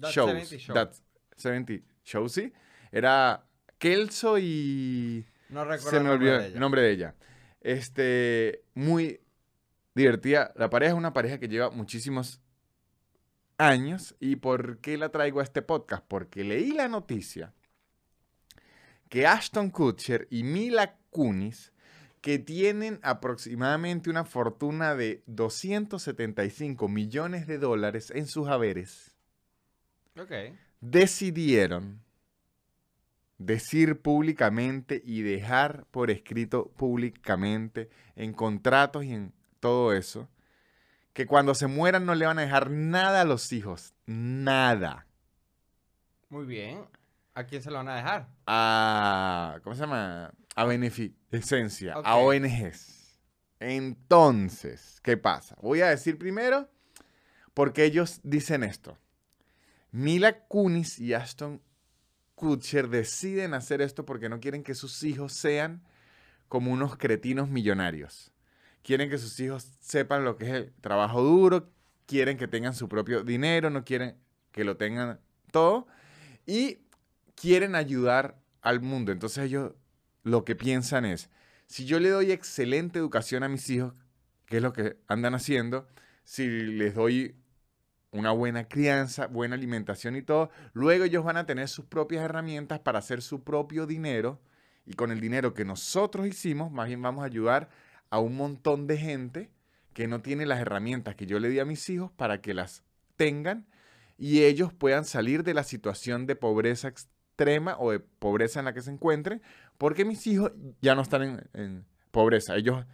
[0.00, 0.30] That shows.
[0.48, 0.74] 70 Show.
[0.74, 0.92] That
[1.36, 1.72] 70
[2.04, 2.52] shows, sí.
[2.92, 3.46] Era
[3.78, 5.26] Kelso y...
[5.48, 6.60] No recuerdo Se el me nombre olvidó de el ella.
[6.60, 7.14] nombre de ella.
[7.60, 9.20] Este, muy
[9.94, 10.52] divertida.
[10.56, 12.40] La pareja es una pareja que lleva muchísimos
[13.58, 14.14] años.
[14.20, 16.04] ¿Y por qué la traigo a este podcast?
[16.06, 17.52] Porque leí la noticia
[19.08, 21.72] que Ashton Kutcher y Mila Kunis,
[22.20, 29.14] que tienen aproximadamente una fortuna de 275 millones de dólares en sus haberes,
[30.80, 32.00] decidieron
[33.38, 40.28] decir públicamente y dejar por escrito públicamente en contratos y en todo eso,
[41.14, 45.06] que cuando se mueran no le van a dejar nada a los hijos, nada.
[46.28, 46.84] Muy bien.
[47.34, 48.28] ¿A quién se lo van a dejar?
[48.46, 50.32] A, ¿cómo se llama?
[50.54, 52.16] A beneficencia, a.
[52.16, 53.20] ONGs.
[53.60, 55.56] Entonces, ¿qué pasa?
[55.62, 56.68] Voy a decir primero
[57.54, 58.98] porque ellos dicen esto.
[59.92, 61.62] Mila Kunis y Ashton
[62.34, 65.84] Kutcher deciden hacer esto porque no quieren que sus hijos sean
[66.48, 68.33] como unos cretinos millonarios.
[68.84, 71.70] Quieren que sus hijos sepan lo que es el trabajo duro,
[72.06, 74.16] quieren que tengan su propio dinero, no quieren
[74.52, 75.18] que lo tengan
[75.50, 75.86] todo
[76.46, 76.80] y
[77.34, 79.10] quieren ayudar al mundo.
[79.10, 79.72] Entonces ellos
[80.22, 81.30] lo que piensan es,
[81.66, 83.94] si yo le doy excelente educación a mis hijos,
[84.44, 85.88] que es lo que andan haciendo,
[86.22, 87.36] si les doy
[88.10, 92.80] una buena crianza, buena alimentación y todo, luego ellos van a tener sus propias herramientas
[92.80, 94.42] para hacer su propio dinero
[94.84, 97.70] y con el dinero que nosotros hicimos, más bien vamos a ayudar
[98.14, 99.50] a un montón de gente
[99.92, 102.84] que no tiene las herramientas que yo le di a mis hijos para que las
[103.16, 103.66] tengan
[104.16, 108.72] y ellos puedan salir de la situación de pobreza extrema o de pobreza en la
[108.72, 109.42] que se encuentren,
[109.78, 112.86] porque mis hijos ya no están en, pobreza, ellos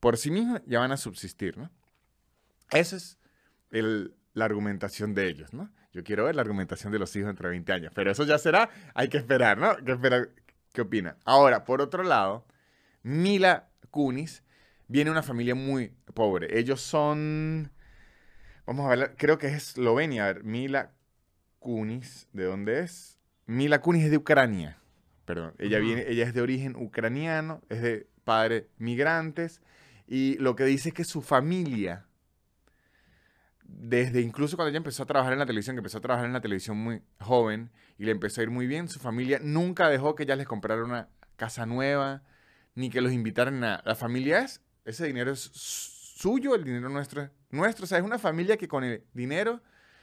[0.00, 1.70] por sí mismos ya van a subsistir, ¿no?
[2.72, 3.16] Esa es
[3.70, 5.70] el- la argumentación de ellos, ¿no?
[5.92, 8.70] Yo quiero ver la argumentación de los hijos entre 20 años, pero eso ya será,
[8.92, 9.76] hay que esperar, ¿no?
[9.76, 10.30] Que esperar
[10.72, 11.16] qué opina.
[11.24, 12.44] Ahora, por otro lado,
[13.04, 14.42] Mila Kunis
[14.88, 16.58] viene una familia muy pobre.
[16.58, 17.70] Ellos son,
[18.66, 20.24] vamos a ver, creo que es Eslovenia.
[20.24, 20.92] A ver, Mila
[21.58, 23.18] Kunis, ¿de dónde es?
[23.46, 24.78] Mila Kunis es de Ucrania.
[25.24, 29.62] Perdón, ella, viene, ella es de origen ucraniano, es de padres migrantes.
[30.06, 32.06] Y lo que dice es que su familia,
[33.62, 36.34] desde incluso cuando ella empezó a trabajar en la televisión, que empezó a trabajar en
[36.34, 40.14] la televisión muy joven y le empezó a ir muy bien, su familia nunca dejó
[40.14, 42.22] que ella les comprara una casa nueva,
[42.74, 43.82] ni que los invitaran a.
[43.86, 47.84] La familia es, ese dinero es suyo, el dinero nuestro es nuestro.
[47.84, 49.60] O sea, es una familia que con el dinero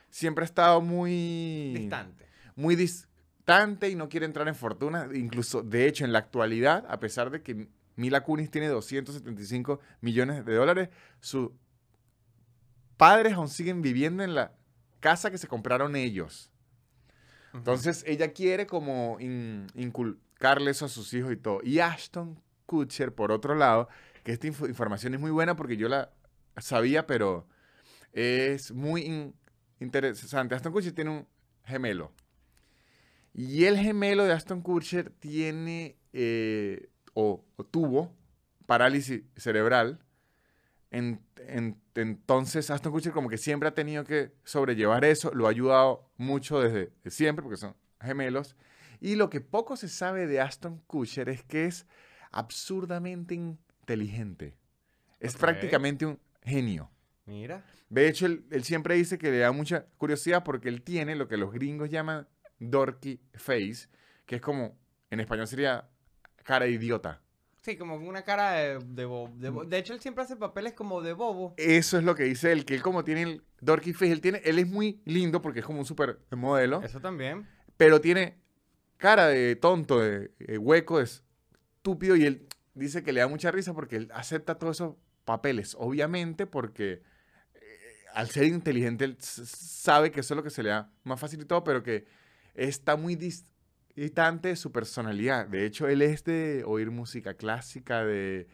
[0.10, 2.26] siempre ha estado muy Distante.
[2.56, 5.08] muy distante y no quiere entrar en fortuna.
[5.14, 10.46] Incluso, de hecho, en la actualidad, a pesar de que Mila Kunis tiene 275 millones
[10.46, 10.90] de dólares,
[11.20, 11.52] sus
[12.98, 14.54] padres aún siguen viviendo en la
[15.00, 16.52] casa que se compraron ellos.
[17.54, 21.60] Entonces, ella quiere como in- inculcarle eso a sus hijos y todo.
[21.64, 23.90] Y Ashton Kutcher, por otro lado,
[24.24, 26.12] que esta info- información es muy buena porque yo la
[26.58, 27.48] sabía, pero
[28.14, 29.36] es muy in-
[29.80, 30.56] interesante.
[30.56, 31.28] Ashton Kutcher tiene un
[31.64, 32.12] gemelo.
[33.34, 38.14] Y el gemelo de Aston Kutcher tiene eh, o, tuvo
[38.66, 40.00] parálisis cerebral.
[40.92, 45.32] En- en- entonces Aston Kutcher como que siempre ha tenido que sobrellevar eso.
[45.34, 48.58] Lo ha ayudado mucho desde siempre porque son gemelos.
[49.00, 51.88] Y lo que poco se sabe de Aston Kutcher es que es
[52.32, 53.40] absurdamente
[53.92, 54.56] inteligente.
[55.20, 56.90] Es prácticamente un genio.
[57.26, 57.64] Mira.
[57.90, 61.28] De hecho, él, él siempre dice que le da mucha curiosidad porque él tiene lo
[61.28, 62.28] que los gringos llaman
[62.60, 63.88] dorky face,
[64.26, 64.78] que es como,
[65.10, 65.90] en español sería
[66.44, 67.22] cara de idiota.
[67.62, 71.02] Sí, como una cara de, de, bo- de De hecho, él siempre hace papeles como
[71.02, 71.54] de bobo.
[71.58, 74.42] Eso es lo que dice él, que él como tiene el dorky face, él, tiene,
[74.46, 77.48] él es muy lindo porque es como un super modelo, Eso también.
[77.78, 78.38] pero tiene
[78.98, 83.52] cara de tonto, de, eh, hueco, de estúpido, y él dice que le da mucha
[83.52, 87.02] risa porque él acepta todos esos papeles, obviamente porque
[87.54, 87.62] eh,
[88.14, 91.42] al ser inteligente él sabe que eso es lo que se le da más fácil
[91.42, 92.06] y todo, pero que
[92.54, 95.48] está muy distante de su personalidad.
[95.48, 98.48] De hecho, él es de oír música clásica, de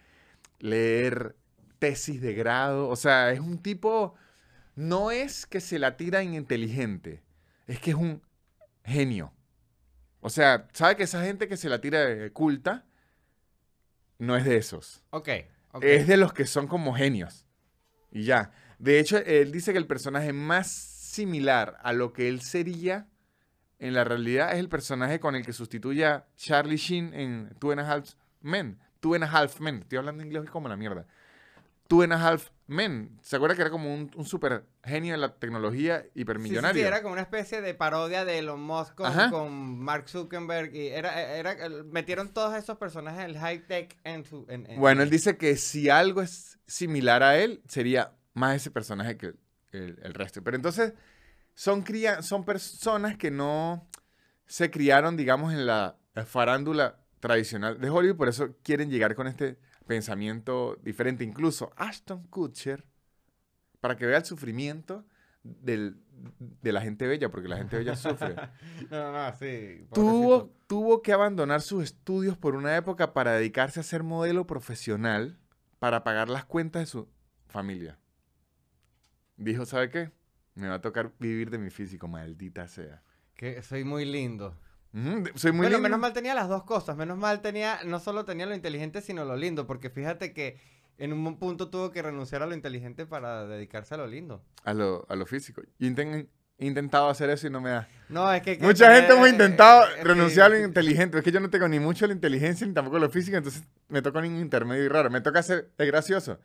[0.60, 1.36] leer
[1.80, 4.16] tesis de grado, o sea, es un tipo,
[4.76, 7.24] no es que se la tira en inteligente,
[7.68, 8.22] es que es un
[8.84, 9.34] genio.
[10.22, 12.86] O sea, sabe que esa gente que se la tira de culta
[14.20, 15.04] no es de esos.
[15.12, 15.30] Ok.
[15.82, 17.46] Es de los que son como genios.
[18.12, 18.52] Y ya.
[18.80, 23.08] De hecho, él dice que el personaje más similar a lo que él sería
[23.80, 27.72] en la realidad es el personaje con el que sustituye a Charlie Sheen en Two
[27.72, 28.80] and a Half Men.
[29.00, 29.80] Two and a Half Men.
[29.80, 31.06] Estoy hablando inglés como la mierda.
[31.88, 33.18] Two and a Half Men.
[33.22, 36.22] ¿Se acuerda que era como un, un super genio de la tecnología Sí, sí, sí,
[36.22, 36.86] hipermillonario?
[36.88, 38.96] era como una especie de parodia de Elon Musk
[39.30, 40.74] con, Mark Zuckerberg.
[40.76, 44.46] Y era, era, metieron todos esos personajes del high tech en su.
[44.50, 48.72] en- en- Bueno, él dice que si algo es similar a él, sería más ese
[48.72, 49.34] personaje que
[49.72, 50.44] el, el resto.
[50.44, 50.94] Pero entonces,
[51.54, 53.88] son, cría, son personas que no
[54.46, 59.58] se criaron, digamos, en la farándula tradicional de Hollywood, por eso quieren llegar con este
[59.88, 61.24] pensamiento diferente.
[61.24, 62.86] Incluso Ashton Kutcher,
[63.80, 65.06] para que vea el sufrimiento
[65.44, 65.98] del-
[66.62, 68.36] de la gente bella, porque la gente bella sufre.
[68.92, 69.86] No, no, no, sí.
[69.94, 75.38] Tuvo, tuvo que abandonar sus estudios por una época para dedicarse a ser modelo profesional
[75.80, 77.08] para pagar las cuentas de su
[77.48, 78.00] familia.
[79.38, 80.12] Dijo, ¿sabe qué?
[80.56, 83.04] Me va a tocar vivir de mi físico, maldita sea.
[83.36, 84.58] Que soy muy lindo.
[85.36, 85.80] Soy muy bueno, lindo.
[85.82, 86.98] menos mal tenía las dos cosas.
[86.98, 89.68] Menos mal tenía, no solo tenía lo inteligente, sino lo lindo.
[89.68, 90.60] Porque fíjate que
[90.98, 94.44] en un punto tuvo que renunciar a lo inteligente para dedicarse a lo lindo.
[94.64, 95.62] A lo, a lo físico.
[95.80, 96.28] Inten-
[96.60, 97.88] he intentado hacer eso y no me da.
[98.10, 98.58] No, es que...
[98.58, 101.18] que Mucha gente hemos eh, intentado eh, renunciar a lo inteligente.
[101.20, 104.02] Es que yo no tengo ni mucho la inteligencia ni tampoco lo físico, entonces me
[104.02, 105.10] toca un intermedio y raro.
[105.12, 106.40] Me toca ser gracioso.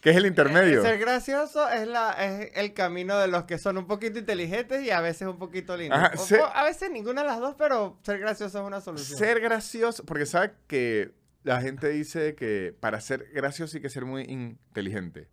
[0.00, 0.78] ¿Qué es el intermedio?
[0.80, 4.84] Eh, Ser gracioso es, la, es el camino de los que son un poquito inteligentes
[4.84, 5.98] y a veces un poquito lindos.
[5.98, 8.80] Ajá, O- ser- o a veces ninguna de las dos, pero ser gracioso es una
[8.80, 9.18] solución.
[9.18, 11.10] Ser gracioso, porque sabe que
[11.48, 15.30] la gente dice que para ser gracioso hay que ser muy inteligente.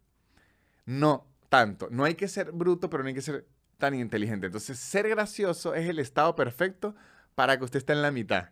[0.86, 1.90] No tanto.
[1.92, 3.46] No hay que ser bruto, pero no hay que ser
[3.78, 4.46] tan inteligente.
[4.46, 6.96] Entonces, ser gracioso es el estado perfecto
[7.36, 8.52] para que usted esté en la mitad.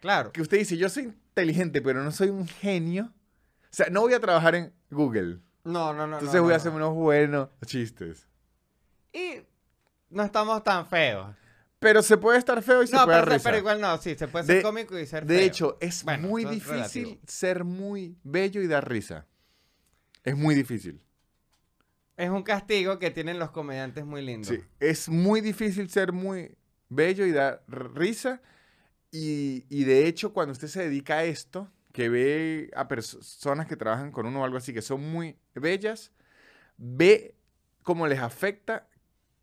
[0.00, 0.30] Claro.
[0.30, 3.12] Que usted dice, yo soy inteligente, pero no soy un genio.
[3.64, 5.40] O sea, no voy a trabajar en Google.
[5.64, 6.18] No, no, no.
[6.18, 6.76] Entonces no, voy no, a hacer no.
[6.76, 8.28] unos buenos chistes.
[9.12, 9.40] Y
[10.10, 11.34] no estamos tan feos.
[11.84, 13.44] Pero se puede estar feo y se No, puede pero, risa.
[13.44, 15.46] pero igual no, sí, se puede ser De- cómico y ser De feo.
[15.46, 16.70] hecho, es Bueno, muy difícil
[17.04, 17.18] relativo.
[17.26, 19.26] ser muy bello y dar risa.
[20.24, 21.00] Es muy difícil.
[22.16, 24.48] Es un castigo que tienen los comediantes muy lindos.
[24.48, 26.56] Sí, es muy difícil ser muy
[26.88, 28.40] bello y dar risa.
[29.10, 33.66] Y, y de hecho, cuando usted se dedica a esto, que ve a perso- personas
[33.66, 36.12] que trabajan con uno o algo así, que son muy bellas,
[36.78, 37.34] ve
[37.82, 38.88] cómo les afecta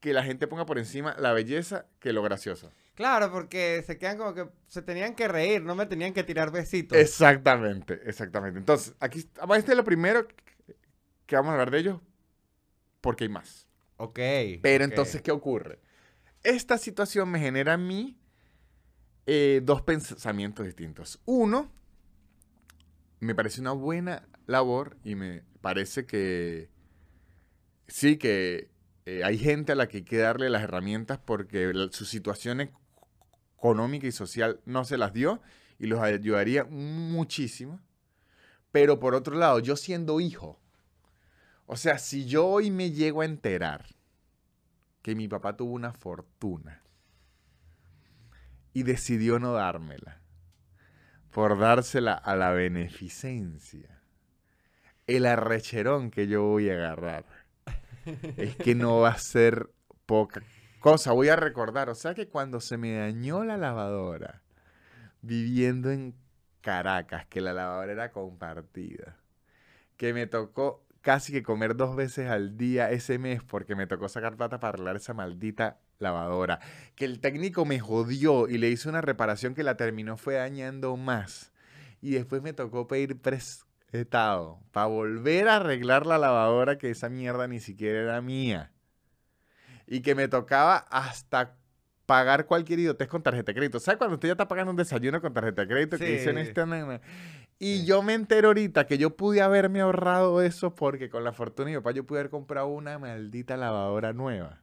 [0.01, 2.71] que la gente ponga por encima la belleza que lo gracioso.
[2.95, 6.51] Claro, porque se quedan como que se tenían que reír, no me tenían que tirar
[6.51, 6.97] besitos.
[6.97, 8.59] Exactamente, exactamente.
[8.59, 10.27] Entonces, aquí este es lo primero
[11.25, 12.01] que vamos a hablar de ellos,
[12.99, 13.67] porque hay más.
[13.97, 14.19] Ok.
[14.61, 15.79] Pero entonces, ¿qué ocurre?
[16.43, 18.19] Esta situación me genera a mí
[19.27, 21.21] eh, dos pensamientos distintos.
[21.25, 21.71] Uno,
[23.19, 26.69] me parece una buena labor y me parece que
[27.87, 28.70] sí, que
[29.12, 32.74] eh, hay gente a la que hay que darle las herramientas porque su situación ec-
[33.58, 35.41] económica y social no se las dio
[35.80, 37.82] y los ayudaría muchísimo.
[38.71, 40.60] Pero por otro lado, yo siendo hijo,
[41.65, 43.86] o sea, si yo hoy me llego a enterar
[45.02, 46.81] que mi papá tuvo una fortuna
[48.73, 50.21] y decidió no dármela
[51.31, 54.02] por dársela a la beneficencia,
[55.08, 57.25] el arrecherón que yo voy a agarrar
[58.37, 59.69] es que no va a ser
[60.06, 60.41] poca
[60.81, 61.13] cosa.
[61.13, 64.41] Voy a recordar, o sea que cuando se me dañó la lavadora,
[65.21, 66.15] viviendo en
[66.60, 69.17] Caracas, que la lavadora era compartida,
[69.95, 74.10] que me tocó casi que comer dos veces al día ese mes porque me tocó
[74.10, 76.60] sacar plata para arreglar esa maldita lavadora,
[76.95, 80.97] que el técnico me jodió y le hizo una reparación que la terminó fue dañando
[80.97, 81.52] más.
[82.02, 83.19] Y después me tocó pedir
[83.92, 88.71] estado para volver a arreglar la lavadora que esa mierda ni siquiera era mía.
[89.87, 91.58] Y que me tocaba hasta
[92.06, 93.79] pagar cualquier idiotez con tarjeta de crédito.
[93.79, 96.12] ¿Sabes cuando usted ya está pagando un desayuno con tarjeta de crédito que Sí.
[96.13, 97.02] dicen este nene?
[97.60, 97.85] Y Sí.
[97.85, 101.75] yo me entero ahorita que yo pude haberme ahorrado eso porque con la fortuna de
[101.75, 104.62] mi papá yo pude haber comprado una maldita lavadora nueva.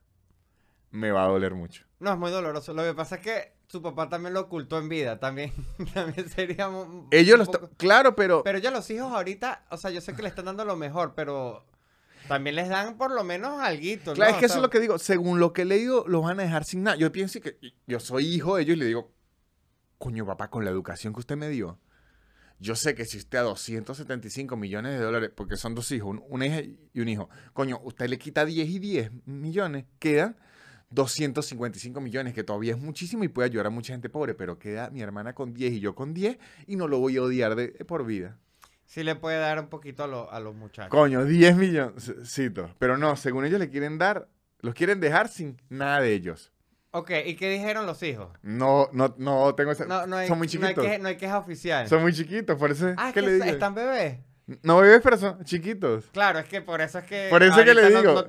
[0.90, 1.84] Me va a doler mucho.
[2.00, 2.72] No, es muy doloroso.
[2.74, 5.18] Lo que pasa es que su papá también lo ocultó en vida.
[5.18, 5.52] También,
[5.94, 6.70] también sería
[7.10, 8.42] Ellos un poco- Claro, pero...
[8.44, 11.14] Pero ya los hijos ahorita, o sea, yo sé que le están dando lo mejor,
[11.16, 11.66] pero
[12.28, 14.36] también les dan por lo menos alguito, Claro, ¿no?
[14.36, 14.98] es que O eso es lo que digo.
[14.98, 16.96] Según lo que he leído, los van a dejar sin nada.
[16.96, 19.12] Yo pienso que yo soy hijo de ellos y le digo,
[19.98, 21.80] coño, papá, con la educación que usted me dio,
[22.60, 26.24] yo sé que si usted a 275 millones de dólares, porque son dos hijos, un-
[26.28, 30.36] una hija y un hijo, coño, usted le quita 10 y 10 millones, quedan
[30.90, 34.90] 255 millones, que todavía es muchísimo y puede ayudar a mucha gente pobre, pero queda
[34.90, 37.68] mi hermana con 10 y yo con 10 y no lo voy a odiar de,
[37.86, 38.38] por vida.
[38.86, 40.90] Sí le puede dar un poquito a, lo- a los muchachos.
[40.90, 42.12] Coño, 10 millones,
[42.78, 44.28] pero no, según ellos le quieren dar,
[44.60, 46.52] los quieren dejar sin nada de ellos.
[46.90, 48.30] Ok, ¿y qué dijeron los hijos?
[48.42, 49.84] No, no, no tengo esa.
[49.84, 50.84] No, no hay, son muy no hay chiquitos.
[50.86, 51.86] que- no hay queja oficial.
[51.86, 52.94] Son muy chiquitos, por eso.
[52.96, 53.44] ah, ¿qué que le digo?
[53.44, 54.20] están bebés.
[54.62, 56.06] No bebés, pero son chiquitos.
[56.12, 57.26] Claro, es que por eso es que.
[57.28, 58.26] Por eso es que le digo.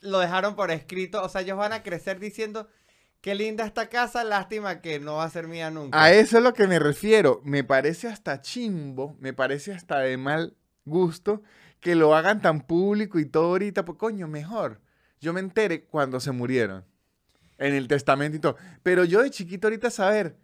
[0.00, 1.22] Lo dejaron por escrito.
[1.22, 2.68] O sea, ellos van a crecer diciendo.
[3.20, 6.00] Qué linda esta casa, lástima que no va a ser mía nunca.
[6.00, 7.40] A eso es lo que me refiero.
[7.44, 11.42] Me parece hasta chimbo, me parece hasta de mal gusto
[11.80, 13.84] que lo hagan tan público y todo ahorita.
[13.84, 14.80] Pues coño, mejor.
[15.20, 16.84] Yo me enteré cuando se murieron.
[17.58, 18.56] En el testamento y todo.
[18.84, 20.36] Pero yo de chiquito ahorita saber.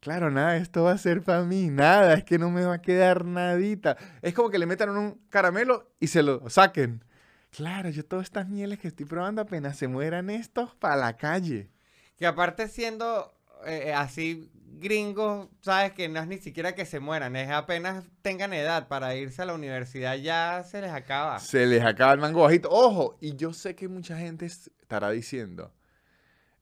[0.00, 1.68] Claro, nada, esto va a ser para mí.
[1.68, 3.96] Nada, es que no me va a quedar nadita.
[4.22, 7.04] Es como que le metan un caramelo y se lo saquen.
[7.52, 11.70] Claro, yo todas estas mieles que estoy probando apenas se mueran estos para la calle.
[12.16, 13.34] Que aparte siendo
[13.66, 18.54] eh, así gringos, sabes que no es ni siquiera que se mueran, es apenas tengan
[18.54, 21.38] edad para irse a la universidad, ya se les acaba.
[21.40, 22.70] Se les acaba el mango bajito.
[22.70, 25.74] Ojo, y yo sé que mucha gente es- estará diciendo,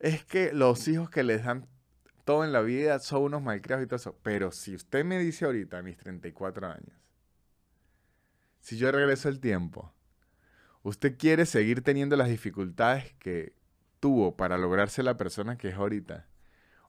[0.00, 1.68] es que los hijos que les dan
[2.24, 4.18] todo en la vida son unos malcriados y todo eso.
[4.24, 6.98] Pero si usted me dice ahorita, a mis 34 años,
[8.60, 9.94] si yo regreso el tiempo,
[10.82, 13.54] ¿usted quiere seguir teniendo las dificultades que
[14.00, 16.26] tuvo para lograrse la persona que es ahorita?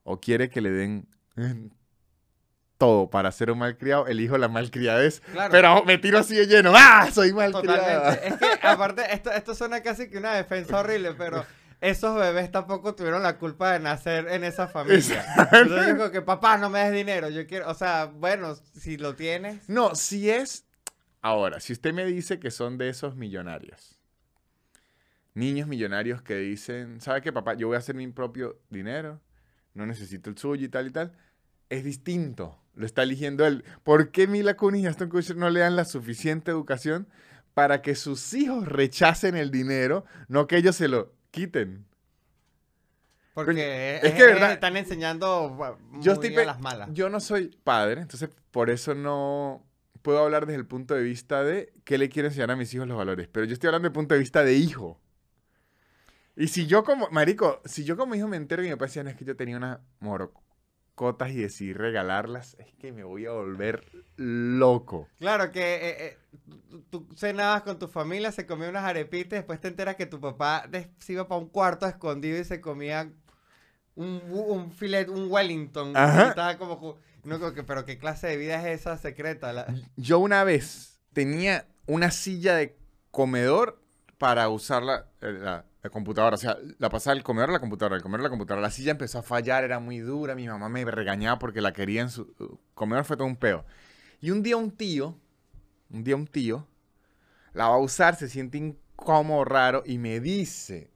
[0.03, 1.69] ¿O quiere que le den eh,
[2.77, 4.07] todo para ser un malcriado?
[4.07, 5.21] Elijo la malcriadez.
[5.31, 5.51] Claro.
[5.51, 6.73] Pero me tiro así de lleno.
[6.75, 7.09] ¡Ah!
[7.13, 7.31] Soy.
[7.31, 8.27] Totalmente.
[8.27, 11.45] Es que aparte, esto, esto suena casi que una defensa horrible, pero
[11.81, 15.25] esos bebés tampoco tuvieron la culpa de nacer en esa familia.
[15.51, 18.97] Entonces yo digo que papá no me des dinero, yo quiero, o sea, bueno, si
[18.97, 20.65] lo tienes, No, si es.
[21.21, 23.99] Ahora, si usted me dice que son de esos millonarios,
[25.33, 27.53] niños millonarios que dicen, ¿sabe qué, papá?
[27.53, 29.21] Yo voy a hacer mi propio dinero,
[29.73, 31.13] no necesito el suyo y tal y tal,
[31.69, 32.57] es distinto.
[32.73, 33.63] Lo está eligiendo él.
[33.83, 37.07] ¿Por qué Mila Kunis y Aston Kutcher no le dan la suficiente educación
[37.53, 41.85] para que sus hijos rechacen el dinero, no que ellos se lo quiten?
[43.33, 44.51] porque es es, que, es- ¿verdad?
[44.53, 46.89] están enseñando bu- muy Yo estoy a pe- las malas.
[46.93, 49.63] Yo no soy padre, entonces por eso no
[50.01, 52.87] puedo hablar desde el punto de vista de qué le quiero enseñar a mis hijos
[52.87, 53.27] los valores.
[53.31, 54.99] Pero yo estoy hablando desde el punto de vista de hijo.
[56.35, 59.03] Y si yo como, marico, si yo como hijo me entero y mi papá decía,
[59.03, 63.31] no, es que yo tenía unas morocotas y decidí regalarlas, es que me voy a
[63.31, 63.85] volver
[64.15, 65.07] loco.
[65.19, 66.17] Claro que eh, eh,
[66.89, 70.69] tú, cenabas con tu familia, se comía unas arepitas, después te enteras que tu papá
[70.99, 73.11] se iba para un cuarto escondido y se comía
[73.95, 75.95] un, un filet, un Wellington.
[75.95, 76.29] Ajá.
[76.29, 79.53] Estaba como, no, pero qué clase de vida es esa secreta.
[79.53, 82.77] La- Yo una vez tenía una silla de
[83.11, 83.81] comedor
[84.17, 85.05] para usar la
[85.91, 86.35] computadora.
[86.35, 88.61] O sea, la pasaba del comedor a la computadora, del comedor a la computadora.
[88.61, 90.35] La silla empezó a fallar, era muy dura.
[90.35, 93.65] Mi mamá me regañaba porque la quería en su uh, comedor, fue todo un peo.
[94.19, 95.17] Y un día un tío,
[95.89, 96.67] un día un tío,
[97.53, 100.91] la va a usar, se siente incómodo, raro, y me dice,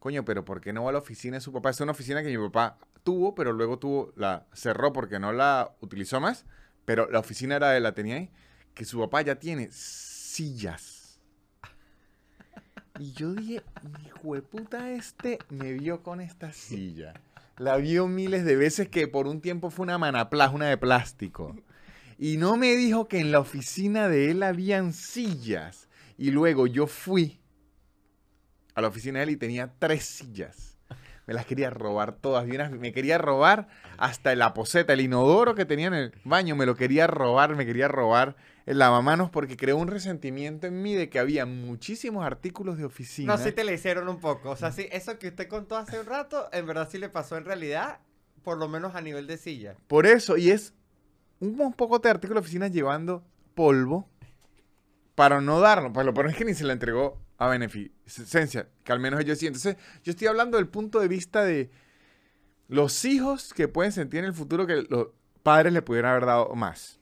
[0.00, 1.70] coño, pero ¿por qué no va a la oficina de su papá?
[1.70, 2.78] Es una oficina que mi papá
[3.10, 6.44] tuvo, pero luego tuvo, la cerró porque no la utilizó más,
[6.84, 8.30] pero la oficina era de la tenía ahí,
[8.72, 11.18] que su papá ya tiene sillas.
[13.00, 13.64] Y yo dije,
[14.06, 17.14] hijo de puta este me vio con esta silla.
[17.58, 21.56] La vio miles de veces que por un tiempo fue una manaplas, una de plástico.
[22.16, 25.88] Y no me dijo que en la oficina de él habían sillas.
[26.16, 27.40] Y luego yo fui
[28.76, 30.69] a la oficina de él y tenía tres sillas.
[31.30, 32.44] Me las quería robar todas.
[32.44, 33.68] Unas- me quería robar
[33.98, 36.56] hasta la poseta, el inodoro que tenía en el baño.
[36.56, 38.34] Me lo quería robar, me quería robar
[38.66, 43.36] el lavamanos porque creó un resentimiento en mí de que había muchísimos artículos de oficina.
[43.36, 44.50] No, sí te le hicieron un poco.
[44.50, 47.36] O sea, sí, eso que usted contó hace un rato, en verdad sí le pasó
[47.36, 48.00] en realidad,
[48.42, 49.76] por lo menos a nivel de silla.
[49.86, 50.74] Por eso, y es
[51.38, 53.22] un poco de artículos de oficina llevando
[53.54, 54.08] polvo
[55.14, 55.92] para no darlo.
[55.92, 59.38] Pues lo peor es que ni se la entregó a beneficencia, que al menos ellos
[59.38, 59.46] sí.
[59.46, 61.70] Entonces, yo estoy hablando del punto de vista de
[62.68, 65.08] los hijos que pueden sentir en el futuro que los
[65.42, 67.00] padres le pudieran haber dado más.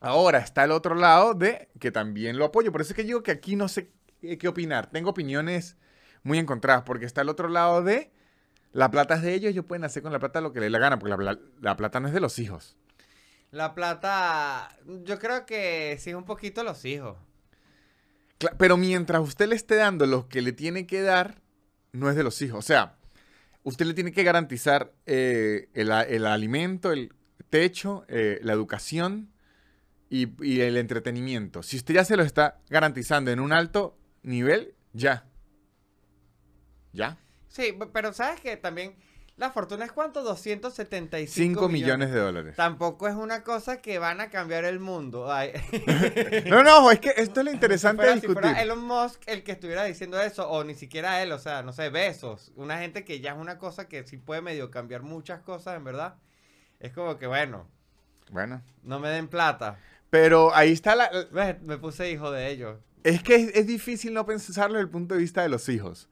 [0.00, 2.70] Ahora está el otro lado de que también lo apoyo.
[2.70, 4.90] Por eso es que digo que aquí no sé qué opinar.
[4.90, 5.78] Tengo opiniones
[6.22, 8.12] muy encontradas, porque está el otro lado de
[8.72, 10.80] la plata es de ellos, ellos pueden hacer con la plata lo que les la
[10.80, 12.76] gana, porque la, la plata no es de los hijos.
[13.54, 17.16] La plata, yo creo que sí es un poquito los hijos.
[18.58, 21.40] Pero mientras usted le esté dando lo que le tiene que dar,
[21.92, 22.58] no es de los hijos.
[22.58, 22.96] O sea,
[23.62, 27.12] usted le tiene que garantizar eh, el, alimento, el
[27.48, 29.30] techo, eh, la educación
[30.10, 31.62] y, y, el entretenimiento.
[31.62, 35.28] Si usted ya se lo está garantizando en un alto nivel, ya.
[36.92, 37.18] Ya.
[37.46, 38.96] Sí, pero sabes que también
[39.36, 40.22] la fortuna es cuánto?
[40.22, 42.12] 275 5 millones.
[42.12, 42.54] de dólares.
[42.54, 45.26] Tampoco es una cosa que van a cambiar el mundo.
[46.46, 48.36] no, no, es que esto es lo interesante de discutir.
[48.36, 51.62] Si fuera Elon Musk el que estuviera diciendo eso, o ni siquiera él, o sea,
[51.62, 52.52] no sé, besos.
[52.54, 55.84] Una gente que ya es una cosa que sí puede medio cambiar muchas cosas, en
[55.84, 56.14] verdad.
[56.78, 57.66] Es como que, bueno.
[58.30, 58.62] Bueno.
[58.84, 59.78] No me den plata.
[60.10, 61.10] Pero ahí está la...
[61.62, 62.78] Me puse hijo de ellos.
[63.02, 66.08] Es que es, es difícil no pensarlo desde el punto de vista de los hijos.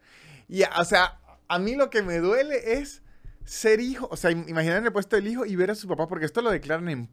[0.48, 3.01] Y, o sea, a mí lo que me duele es
[3.44, 6.26] ser hijo, o sea, imaginar el puesto del hijo y ver a su papá, porque
[6.26, 7.10] esto lo declaran en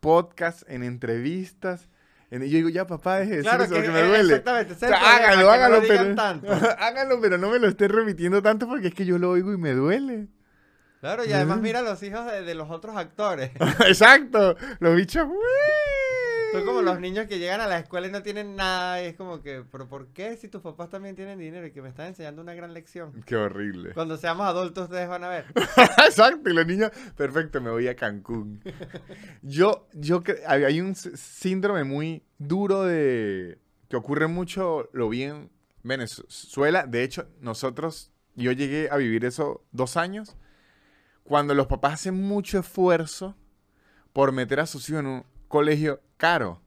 [0.00, 1.88] podcast, en entrevistas.
[2.30, 4.34] En, yo digo, ya papá, es claro eso que, me duele.
[4.34, 4.86] Exactamente.
[4.86, 6.14] hágalo, hágalo, pero,
[6.78, 9.56] hágalo, pero no me lo esté repitiendo tanto porque es que yo lo oigo y
[9.56, 10.28] me duele.
[11.00, 13.52] Claro, y además mira los hijos de, de los otros actores.
[13.86, 15.28] Exacto, los bichos,
[16.52, 19.02] son como los niños que llegan a la escuela y no tienen nada.
[19.02, 21.82] Y es como que, ¿pero por qué si tus papás también tienen dinero y que
[21.82, 23.22] me están enseñando una gran lección?
[23.26, 23.92] Qué horrible.
[23.92, 25.46] Cuando seamos adultos, ustedes van a ver.
[26.06, 28.62] Exacto, y los niños, perfecto, me voy a Cancún.
[29.42, 33.58] yo, yo, hay un síndrome muy duro de.
[33.88, 35.50] que ocurre mucho, lo vi en
[35.82, 36.86] Venezuela.
[36.86, 40.36] De hecho, nosotros, yo llegué a vivir eso dos años.
[41.24, 43.36] Cuando los papás hacen mucho esfuerzo
[44.14, 46.62] por meter a sus hijos en un colegio caro.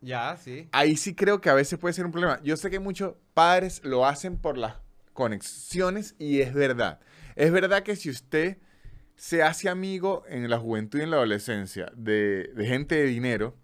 [0.00, 0.68] Ya, sí.
[0.72, 2.40] Ahí sí creo que a veces puede ser un problema.
[2.42, 4.76] Yo sé que muchos padres lo hacen por las
[5.12, 7.00] conexiones y es verdad.
[7.36, 8.58] Es verdad que si usted
[9.16, 13.56] se hace amigo en la juventud y en la adolescencia de, gente de dinero,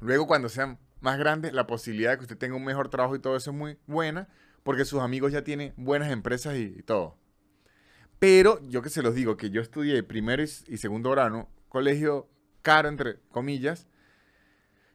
[0.00, 3.20] luego cuando sean más grandes, la posibilidad de que usted tenga un mejor trabajo y
[3.20, 4.28] todo eso es muy buena,
[4.62, 7.16] porque sus amigos ya tienen buenas empresas y, todo.
[8.18, 12.28] Pero yo que se los digo, que yo estudié primero y, y segundo grado, colegio
[12.66, 13.86] caro, entre comillas,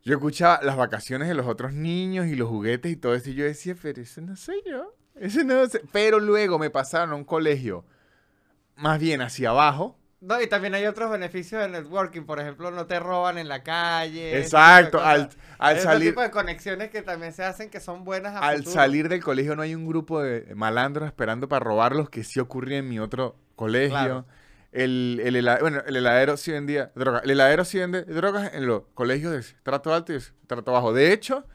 [0.03, 3.35] yo escuchaba las vacaciones de los otros niños y los juguetes y todo eso, y
[3.35, 4.93] yo decía, pero ese no soy yo.
[5.15, 5.81] Ese no sé.
[5.93, 7.85] Pero luego me pasaron a un colegio
[8.75, 9.97] más bien hacia abajo.
[10.19, 12.23] No, y también hay otros beneficios de networking.
[12.23, 14.37] Por ejemplo, no te roban en la calle.
[14.37, 14.99] Exacto.
[14.99, 16.09] Al, al salir.
[16.09, 18.35] tipo de conexiones que también se hacen que son buenas.
[18.35, 22.39] al salir del colegio no hay un grupo de malandros esperando para robarlos que sí
[22.41, 24.25] ocurría en mi otro colegio.
[24.71, 27.23] El, el, heladero, bueno, el heladero sí vendía drogas.
[27.23, 30.93] El heladero sí vende drogas en los colegios de estrato alto y estrato bajo.
[30.93, 31.45] De hecho,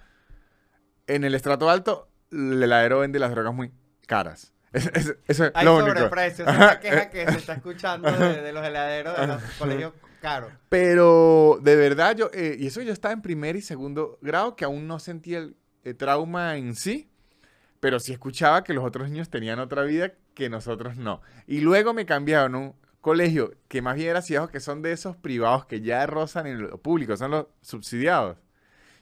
[1.07, 3.73] en el estrato alto, el heladero vende las drogas muy
[4.07, 4.53] caras.
[4.73, 6.47] Eso, es Hay lo sobreprecios.
[6.47, 10.53] Es una queja que se está escuchando de, los heladeros de los colegios caros.
[10.69, 14.67] Pero de verdad, yo, eh, y eso yo estaba en primer y segundo grado, que
[14.67, 17.11] aún no sentía el, el trauma en sí,
[17.81, 21.23] pero sí escuchaba que los otros niños tenían otra vida que nosotros no.
[21.47, 22.75] Y luego me cambiaron un,
[23.07, 26.63] colegio que más bien era gracioso que son de esos privados que ya rozan en
[26.63, 28.37] lo público, son los subsidiados.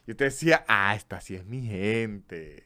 [0.05, 2.65] Y usted decía, ah, esta sí es mi gente.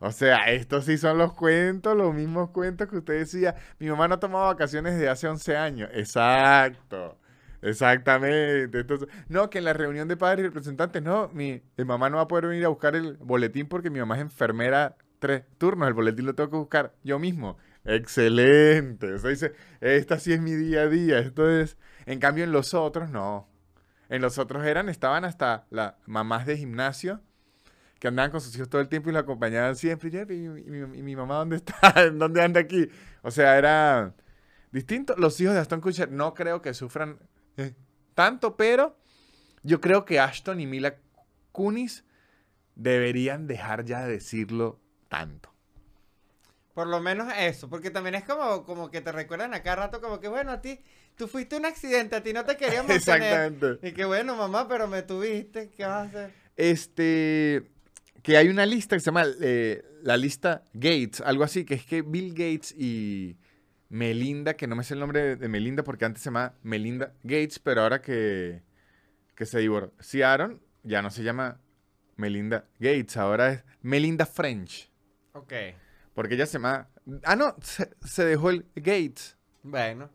[0.00, 3.54] O sea, estos sí son los cuentos, los mismos cuentos que usted decía.
[3.78, 5.90] Mi mamá no ha tomado vacaciones desde hace 11 años.
[5.92, 7.16] Exacto.
[7.62, 8.80] Exactamente.
[8.80, 12.22] Entonces, no, que en la reunión de padres y representantes, no, mi, mamá no va
[12.22, 15.86] a poder venir a buscar el boletín porque mi mamá es enfermera tres turnos.
[15.86, 17.58] El boletín lo tengo que buscar yo mismo.
[17.90, 19.18] Excelente.
[19.18, 21.18] Dice, esta sí es mi día a día.
[21.18, 21.76] Esto es.
[22.06, 23.48] En cambio, en los otros, no.
[24.08, 27.20] En los otros eran, estaban hasta las mamás de gimnasio
[27.98, 30.08] que andaban con sus hijos todo el tiempo y lo acompañaban siempre.
[30.08, 30.48] Y,
[31.02, 32.10] mi, mamá dónde está?
[32.12, 32.88] ¿Dónde anda aquí?
[33.22, 34.14] O sea, era
[34.70, 35.14] distinto.
[35.18, 37.18] Los hijos de Aston Kutcher no creo que sufran
[37.56, 37.74] eh,
[38.14, 38.96] tanto, pero
[39.62, 40.96] yo creo que Ashton y Mila
[41.50, 42.04] Kunis
[42.76, 45.49] deberían dejar ya de decirlo tanto.
[46.74, 50.00] Por lo menos eso, porque también es como, como que te recuerdan a cada rato
[50.00, 50.80] como que, bueno, a ti,
[51.16, 53.86] tú fuiste un accidente, a ti no te queríamos Exactamente.
[53.86, 56.30] Y que bueno, mamá, pero me tuviste, ¿qué vas a hacer?
[56.56, 57.70] Este,
[58.22, 61.84] que hay una lista que se llama eh, la lista Gates, algo así, que es
[61.84, 63.36] que Bill Gates y
[63.88, 67.58] Melinda, que no me sé el nombre de Melinda porque antes se llamaba Melinda Gates,
[67.58, 68.62] pero ahora que,
[69.34, 71.60] que se divorciaron, ya no se llama
[72.16, 74.90] Melinda Gates, ahora es Melinda French.
[75.32, 75.52] Ok.
[76.20, 76.86] Porque ella se llama...
[77.24, 79.38] Ah, no, se, se dejó el Gates.
[79.62, 80.10] Bueno.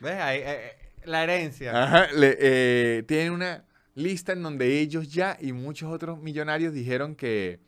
[0.00, 0.14] ¿Ves?
[0.20, 0.72] Ahí, eh, eh,
[1.04, 1.80] la herencia.
[1.80, 7.14] Ajá, le- eh, tienen una lista en donde ellos ya y muchos otros millonarios dijeron
[7.14, 7.60] que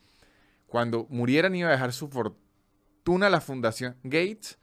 [0.67, 4.59] cuando murieran iba a dejar su fortuna a la fundación Gates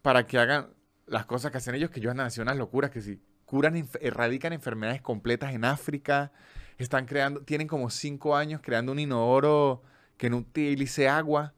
[0.00, 0.68] para que hagan
[1.04, 4.54] las cosas que hacen ellos, que ellos han nacido unas locuras, que si curan, erradican
[4.54, 6.32] enfermedades completas en África,
[6.78, 9.82] están creando, tienen como cinco años creando un inodoro
[10.16, 11.52] que no utilice agua.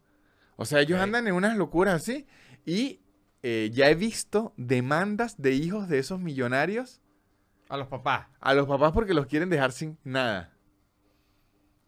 [0.57, 2.27] O sea, ellos andan en unas locuras así.
[2.65, 3.01] Y
[3.43, 7.01] eh, ya he visto demandas de hijos de esos millonarios
[7.69, 8.27] A los papás.
[8.41, 10.51] a los papás porque los quieren dejar sin nada.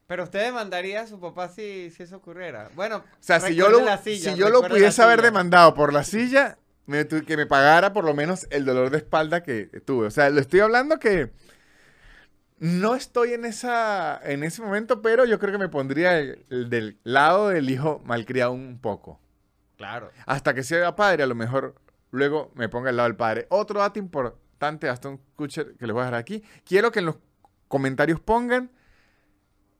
[0.06, 2.70] Pero usted demandaría a su papá si, si eso ocurriera.
[2.74, 5.92] Bueno, O sea, si yo lo, la silla, si yo lo pudiese haber demandado por
[5.92, 10.06] la silla, me que me pagara por lo menos el dolor de espalda que tuve.
[10.06, 11.32] O sea, lo estoy hablando que
[12.59, 16.70] no estoy en esa en ese momento, pero yo creo que me pondría el- el
[16.70, 19.20] del lado del hijo malcriado un poco.
[19.76, 20.11] Claro.
[20.26, 21.74] Hasta que sea padre, a lo mejor
[22.11, 23.46] luego me ponga al lado del padre.
[23.50, 26.42] Otro dato importante, Aston Kutcher, que les voy a dejar aquí.
[26.64, 27.16] Quiero que en los
[27.68, 28.70] comentarios pongan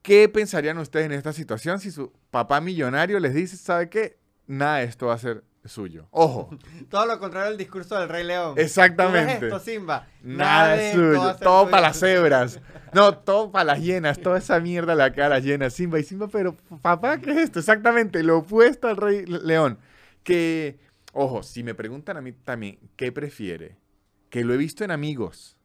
[0.03, 4.18] qué pensarían ustedes en esta situación si su papá millonario les dice, ¿sabe qué?
[4.47, 6.07] Nada de esto va a ser suyo.
[6.11, 6.51] Ojo,
[6.91, 8.51] Todo lo contrario del discurso del Rey León.
[8.51, 9.47] ¿Tú ves exactamente.
[9.47, 10.07] esto, Simba?
[10.23, 11.37] Nada es va suyo.
[11.37, 12.61] Todo para las cebras.
[12.93, 14.21] No, todo para las hienas.
[14.21, 15.73] Toda esa mierda la cara a las hienas.
[15.75, 17.59] Simba y Simba, pero papá, ¿qué es esto?
[17.59, 19.79] Exactamente, lo opuesto al Rey León.
[20.23, 20.79] Que,
[21.12, 23.77] ojo, si me preguntan a mí también, ¿qué prefiere?
[24.31, 25.57] Que lo he visto en amigos.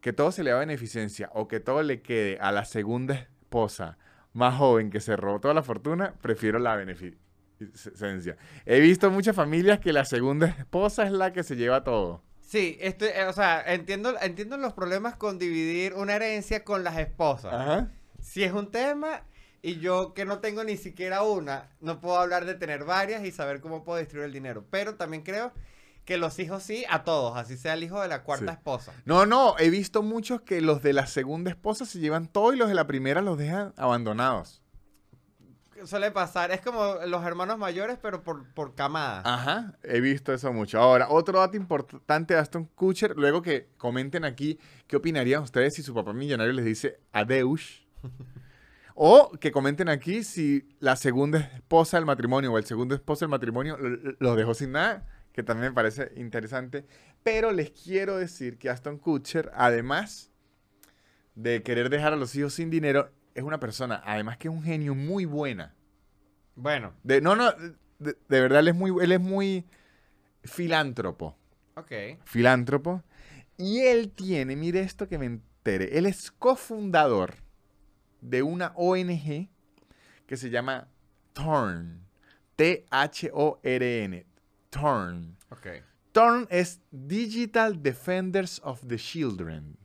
[0.00, 3.98] Que todo se le da beneficencia o que todo le quede a la segunda esposa
[4.36, 7.25] más joven que se robó toda la fortuna, prefiero la beneficencia.
[8.64, 12.22] He visto muchas familias que la segunda esposa es la que se lleva todo.
[12.40, 16.96] Sí, estoy, eh, o sea, entiendo, entiendo los problemas con dividir una herencia con las
[16.98, 17.52] esposas.
[17.52, 17.90] Ajá.
[18.20, 19.22] Si es un tema
[19.62, 23.32] y yo que no tengo ni siquiera una, no puedo hablar de tener varias y
[23.32, 24.64] saber cómo puedo distribuir el dinero.
[24.70, 25.52] Pero también creo
[26.04, 28.56] que los hijos sí, a todos, así sea el hijo de la cuarta Sí.
[28.58, 28.92] esposa.
[29.06, 32.56] No, no, he visto muchos que los de la segunda esposa se llevan todo y
[32.56, 34.62] los de la primera los dejan abandonados.
[35.86, 39.22] Suele pasar, es como los hermanos mayores, pero por, por camada.
[39.24, 40.78] Ajá, he visto eso mucho.
[40.80, 45.82] Ahora, otro dato importante de Aston Kutcher, luego que comenten aquí qué opinarían ustedes si
[45.82, 47.86] su papá millonario les dice adeus.
[48.94, 53.30] o que comenten aquí si la segunda esposa del matrimonio o el segundo esposo del
[53.30, 56.86] matrimonio lo- los dejó sin nada, que también me parece interesante.
[57.22, 60.30] Pero les quiero decir que Aston Kutcher, además
[61.34, 64.62] de querer dejar a los hijos sin dinero, es una persona, además que es un
[64.62, 65.74] genio muy buena.
[66.56, 69.64] Bueno, De, no, no, de, de verdad él es muy, él es muy
[70.42, 71.36] filántropo.
[71.74, 71.92] ok.
[72.24, 73.02] Filántropo.
[73.58, 77.34] Y él tiene, mire esto que me entere, él es cofundador
[78.20, 79.48] de una ONG
[80.26, 80.88] que se llama
[81.32, 82.04] TORN.
[82.56, 84.26] T-H-O-R-N.
[84.70, 85.36] TORN.
[85.50, 85.66] Ok.
[86.12, 89.76] TORN es Digital Defenders of the Children.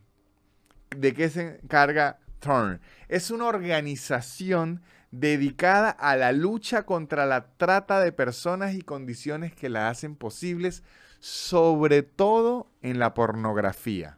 [0.95, 2.80] ¿De qué se encarga TORN?
[3.07, 4.82] Es una organización
[5.12, 10.84] dedicada a la lucha contra la trata de personas y condiciones que la hacen posibles,
[11.20, 14.18] sobre todo en la pornografía.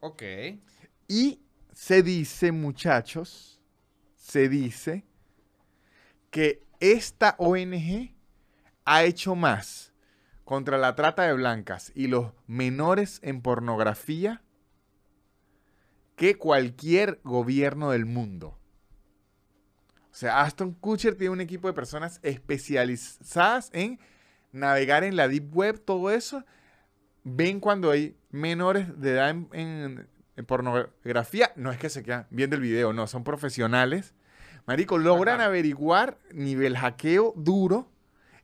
[0.00, 0.22] Ok.
[1.06, 1.40] Y
[1.72, 3.60] se dice, muchachos,
[4.16, 5.04] se dice
[6.30, 8.14] que esta ONG
[8.84, 9.92] ha hecho más
[10.44, 14.42] contra la trata de blancas y los menores en pornografía
[16.16, 18.59] que cualquier gobierno del mundo.
[20.10, 23.98] O sea, Aston Kutcher tiene un equipo de personas especializadas en
[24.52, 26.44] navegar en la deep web, todo eso.
[27.22, 31.52] Ven cuando hay menores de edad en, en- en pornografía.
[31.56, 34.14] No es que se quedan viendo el video, no, son profesionales.
[34.66, 35.46] Marico, logran Ajá.
[35.46, 37.90] averiguar nivel hackeo duro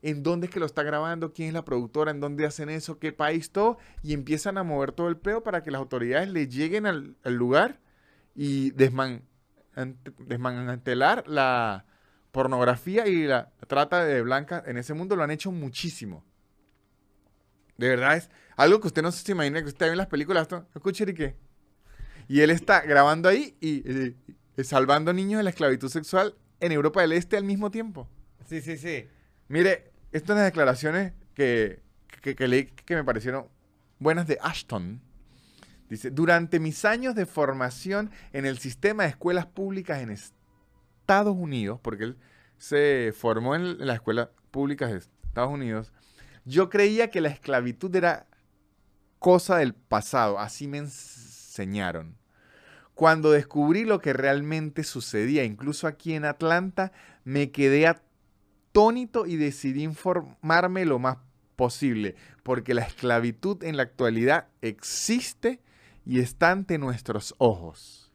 [0.02, 2.98] en dónde es que lo está grabando, quién es la productora, en dónde hacen eso,
[2.98, 6.46] qué país, todo, y empiezan a mover todo el peo para que las autoridades le
[6.46, 7.80] lleguen al, al lugar
[8.34, 9.22] y desman,
[10.18, 11.84] desmantelar la
[12.32, 15.16] pornografía y la trata de blancas en ese mundo.
[15.16, 16.24] Lo han hecho muchísimo.
[17.76, 20.48] De verdad es algo que usted no se imagina que usted ve en las películas.
[20.74, 21.36] Escuche y qué.
[22.28, 24.16] Y él está grabando ahí y, y-
[24.58, 28.08] y salvando niños de la esclavitud sexual en Europa del Este al mismo tiempo.
[28.46, 29.06] Sí, sí, sí.
[29.48, 31.82] Mire, estas son las declaraciones que,
[32.22, 33.48] que, que leí que me parecieron
[33.98, 35.02] buenas de Ashton.
[35.88, 41.78] Dice, durante mis años de formación en el sistema de escuelas públicas en Estados Unidos,
[41.80, 42.16] porque él
[42.58, 45.92] se formó en las escuelas públicas de Estados Unidos,
[46.44, 48.26] yo creía que la esclavitud era
[49.18, 52.16] cosa del pasado, así me enseñaron.
[52.94, 56.92] Cuando descubrí lo que realmente sucedía, incluso aquí en Atlanta,
[57.24, 61.18] me quedé atónito y decidí informarme lo más
[61.56, 65.60] posible, porque la esclavitud en la actualidad existe
[66.06, 68.12] y está ante nuestros ojos.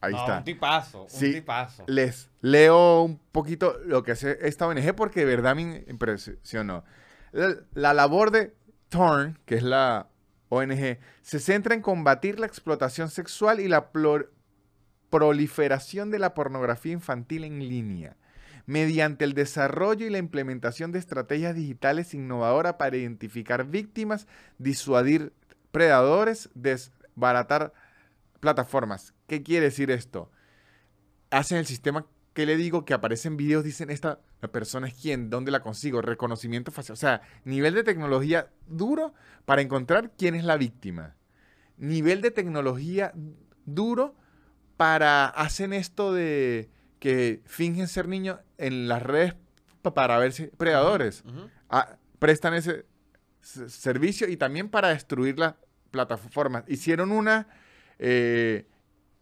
[0.00, 0.38] Ahí No, está.
[0.38, 1.32] Un tipazo, un Sí.
[1.32, 1.84] tipazo.
[1.86, 6.84] Les leo un poquito lo que hace esta ONG porque de verdad me impresionó.
[7.32, 8.54] La, la labor de
[8.88, 10.08] Thorn, que es la
[10.48, 13.90] ONG, se centra en combatir la explotación sexual y la
[15.10, 18.16] proliferación de la pornografía infantil en línea,
[18.66, 24.26] mediante el desarrollo y la implementación de estrategias digitales innovadoras para identificar víctimas,
[24.58, 25.32] disuadir
[25.80, 27.74] predadores, desbaratar
[28.40, 29.12] plataformas.
[29.26, 30.30] ¿Qué quiere decir esto?
[31.30, 34.18] Hacen el sistema que le digo que aparecen videos, dicen esta
[34.52, 39.12] persona es quién, dónde la consigo, reconocimiento facial, o sea, nivel de tecnología duro
[39.44, 41.14] para encontrar quién es la víctima.
[41.76, 43.12] Nivel de tecnología
[43.66, 44.14] duro
[44.78, 46.70] para hacen esto de
[47.00, 49.34] que fingen ser niños en las redes
[49.82, 51.22] pa- para ver si predadores
[51.68, 52.86] ah, prestan ese
[53.42, 55.54] servicio y también para destruir las
[55.90, 56.64] plataformas.
[56.68, 57.48] Hicieron una
[57.98, 58.66] eh,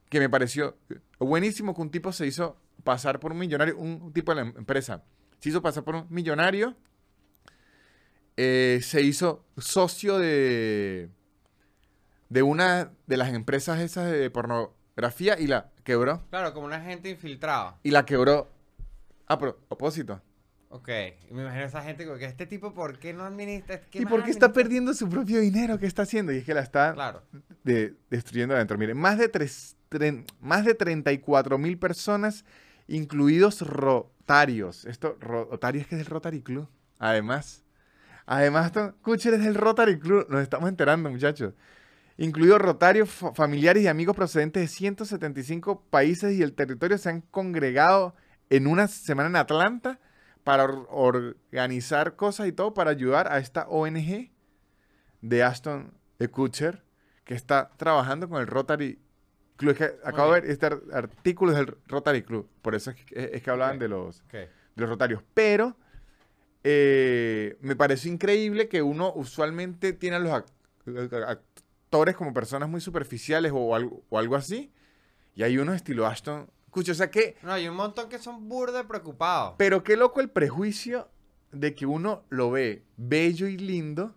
[0.08, 0.76] que me pareció
[1.18, 4.54] buenísimo, que un tipo se hizo pasar por un millonario, un tipo de la em-
[4.58, 5.02] empresa,
[5.38, 6.74] se hizo pasar por un millonario,
[8.36, 11.08] eh, se hizo socio de,
[12.28, 16.22] de una de las empresas esas de pornografía y la quebró.
[16.30, 17.78] Claro, como una gente infiltrada.
[17.82, 18.50] Y la quebró
[19.26, 20.20] a propósito.
[20.75, 20.89] Ok.
[21.31, 23.81] Me imagino esa gente que este tipo, ¿por qué no administra?
[23.93, 25.79] ¿Qué ¿Y por qué está perdiendo su propio dinero?
[25.79, 26.33] ¿Qué está haciendo?
[26.33, 27.22] Y es que la está Claro.
[27.62, 28.77] de- destruyendo adentro.
[28.77, 32.45] Miren, más de, tres, tren- más de 34 mil personas,
[32.89, 34.85] incluidos rotarios.
[34.87, 36.68] Esto, Rotarios es que es del Rotary Club.
[36.99, 37.62] Además,
[38.27, 38.72] además,
[39.03, 40.27] Kucher es del Rotary Club.
[40.29, 41.55] Nos estamos enterando, muchachos.
[42.16, 47.20] Incluidos rotarios, fa- familiares y amigos procedentes de 175 países y el territorio se han
[47.20, 48.16] congregado
[48.51, 50.01] en una semana en Atlanta
[50.45, 54.30] para or- organizar cosas y todo para ayudar a esta ONG
[55.22, 55.92] de Aston
[56.30, 56.82] Kutcher
[57.24, 58.99] que está trabajando con el Rotary
[59.57, 59.72] Club.
[59.72, 63.30] Es que acabo de ver este ar- artículo del Rotary Club, por eso es que,
[63.32, 64.22] es que hablaban de los,
[64.76, 65.22] de los rotarios.
[65.34, 65.76] Pero
[66.62, 72.80] eh, me pareció increíble que uno usualmente tiene a los ac- actores como personas muy
[72.80, 74.72] superficiales o algo, o algo así,
[75.34, 76.93] y hay unos estilo Ashton Kutcher.
[76.93, 79.55] O sea que No, hay un montón que son burde preocupados.
[79.57, 81.09] pero qué loco el prejuicio
[81.53, 84.14] de que uno lo ve bello y lindo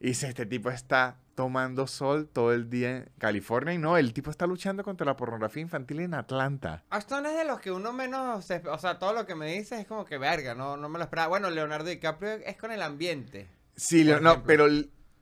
[0.00, 4.12] y dice, este tipo está tomando sol todo el día en California y no, el
[4.14, 6.84] tipo está luchando contra la pornografía infantil en Atlanta.
[6.90, 9.80] Ashton es de los que uno menos, se- o sea, todo lo que me dice
[9.80, 11.28] es como que verga, no, no me lo esperaba.
[11.28, 13.48] Bueno, Leonardo DiCaprio es con el ambiente.
[13.76, 14.66] Sí, Leo- no, pero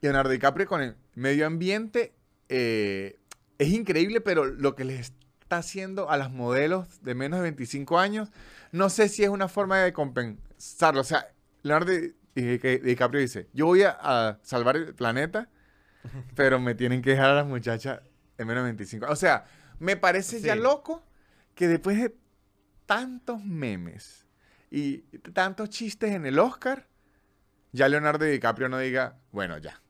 [0.03, 2.13] Leonardo DiCaprio con el medio ambiente
[2.51, 3.19] eh,
[3.59, 5.13] es increíble, pero lo que les
[5.53, 8.31] está haciendo a las modelos de menos de 25 años,
[8.71, 11.03] no sé si es una forma de compensarlo.
[11.03, 11.27] O sea,
[11.63, 15.51] Leonardo Di- DiCaprio dice, yo voy a, a salvar el planeta,
[16.35, 18.01] pero me tienen que dejar a las muchachas
[18.39, 19.07] de menos de 25.
[19.11, 19.45] O sea,
[19.79, 21.05] me parece ya loco
[21.55, 22.17] que después de
[22.87, 24.27] tantos memes
[24.71, 24.99] y
[25.35, 26.89] tantos chistes en el Oscar,
[27.73, 29.83] ya Leonardo DiCaprio no diga, bueno, ya.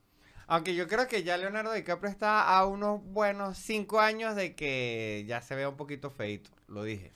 [0.47, 5.23] Aunque yo creo que ya Leonardo DiCaprio está a unos buenos cinco años de que
[5.27, 7.13] ya se vea un poquito feito, lo dije.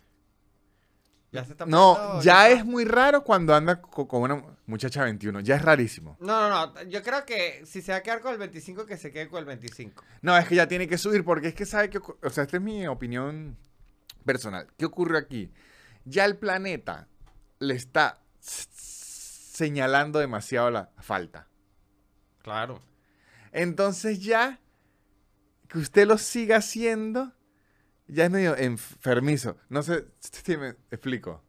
[1.32, 5.42] Ya se está No, ya es muy raro cuando anda co- con una muchacha 21,
[5.42, 6.16] ya es rarísimo.
[6.22, 8.96] No, no, no, yo creo que si se va a quedar con el 25, que
[8.98, 10.04] se quede con el 25.
[10.22, 12.58] No, es que ya tiene que subir porque es que sabe que, o sea, esta
[12.58, 13.58] es mi opinión
[14.26, 14.68] personal.
[14.78, 15.52] ¿Qué ocurre aquí?
[16.06, 17.10] Ya el planeta
[17.60, 21.48] le está señalando demasiado la falta.
[22.42, 22.82] Claro.
[23.52, 24.60] Entonces ya
[25.68, 27.34] que usted lo siga haciendo,
[28.08, 29.58] ya es medio enfermizo.
[29.70, 31.44] No sé si me explico.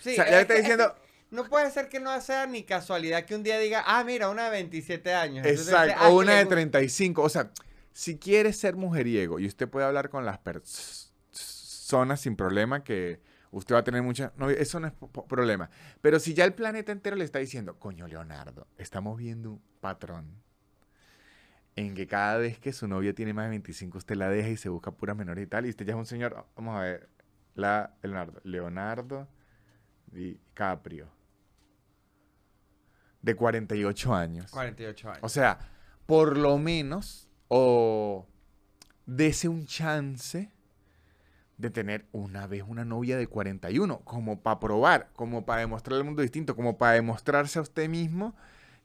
[0.00, 0.94] Sí, o sea, es ya está diciendo,
[1.30, 4.44] no puede ser que no sea ni casualidad que un día diga, ah, mira, una
[4.44, 5.46] de 27 años.
[5.46, 7.22] Entonces exacto, "Ah, o una de gu- 35.
[7.22, 7.50] O sea,
[7.92, 13.20] si quiere ser mujeriego y usted puede hablar con las pers- personas sin problema que
[13.50, 14.32] usted va a tener mucha...
[14.36, 14.92] No, eso no es
[15.28, 15.70] problema.
[16.00, 20.40] Pero si ya el planeta entero le está diciendo, coño, Leonardo, estamos viendo un patrón
[21.86, 24.56] en que cada vez que su novia tiene más de 25, usted la deja y
[24.56, 27.08] se busca pura menor y tal, y usted ya es un señor, vamos a ver,
[27.54, 29.28] la, Leonardo, Leonardo
[30.06, 31.08] DiCaprio,
[33.22, 34.50] de 48 años.
[34.50, 35.20] 48 años.
[35.22, 35.58] O sea,
[36.06, 38.26] por lo menos, o
[39.06, 40.50] dese un chance
[41.58, 46.06] de tener una vez una novia de 41, como para probar, como para demostrarle al
[46.06, 48.34] mundo distinto, como para demostrarse a usted mismo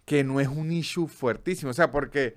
[0.06, 1.72] que no es un issue fuertísimo.
[1.72, 2.36] O sea, porque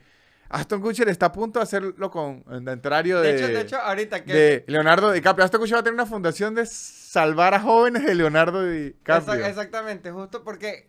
[0.51, 3.76] Aston Kutcher está a punto de hacerlo con el entrario De de, hecho, de hecho,
[3.78, 4.32] ahorita que...
[4.32, 5.44] de Leonardo DiCaprio.
[5.44, 9.34] Aston Kutcher va a tener una fundación de salvar a jóvenes de Leonardo DiCaprio.
[9.34, 10.88] Exac- exactamente, justo porque,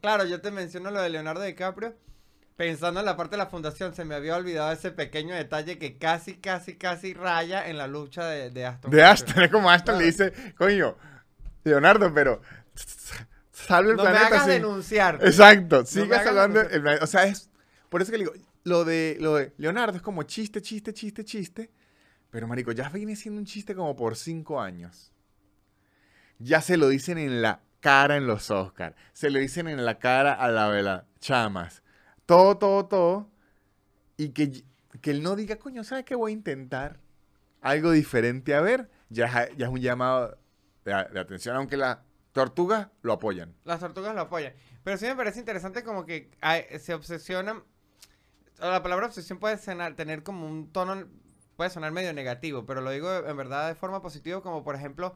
[0.00, 1.94] claro, yo te menciono lo de Leonardo DiCaprio.
[2.54, 5.96] Pensando en la parte de la fundación, se me había olvidado ese pequeño detalle que
[5.96, 8.90] casi, casi, casi raya en la lucha de, de Aston.
[8.90, 9.10] De Kutcher.
[9.10, 10.96] Aston, es como Aston le dice, coño,
[11.64, 12.40] Leonardo, pero
[13.50, 14.26] salve el No me planeta.
[14.28, 15.18] hagas sin- denunciar.
[15.22, 17.04] Exacto, me sigue hagas salvando el planeta.
[17.04, 17.48] O sea, es
[17.88, 21.24] por eso que le digo, lo de, lo de Leonardo es como chiste, chiste, chiste,
[21.24, 21.70] chiste.
[22.30, 25.12] Pero, marico, ya viene siendo un chiste como por cinco años.
[26.38, 28.96] Ya se lo dicen en la cara en los Oscars.
[29.12, 31.82] Se lo dicen en la cara a la vela chamas.
[32.24, 33.30] Todo, todo, todo.
[34.16, 34.64] Y que,
[35.00, 36.14] que él no diga, coño, ¿sabes qué?
[36.14, 37.00] Voy a intentar
[37.60, 38.90] algo diferente a ver.
[39.10, 40.38] Ya, ya es un llamado
[40.84, 41.98] de, atención, aunque las
[42.32, 43.54] tortugas lo apoyan.
[43.64, 44.54] Las tortugas lo apoyan.
[44.84, 46.30] Pero sí me parece interesante como que
[46.80, 47.62] se obsesionan.
[48.62, 51.06] La palabra obsesión puede sonar- tener como un tono,
[51.56, 55.14] puede sonar medio negativo, pero lo digo en verdad de forma positiva, como por ejemplo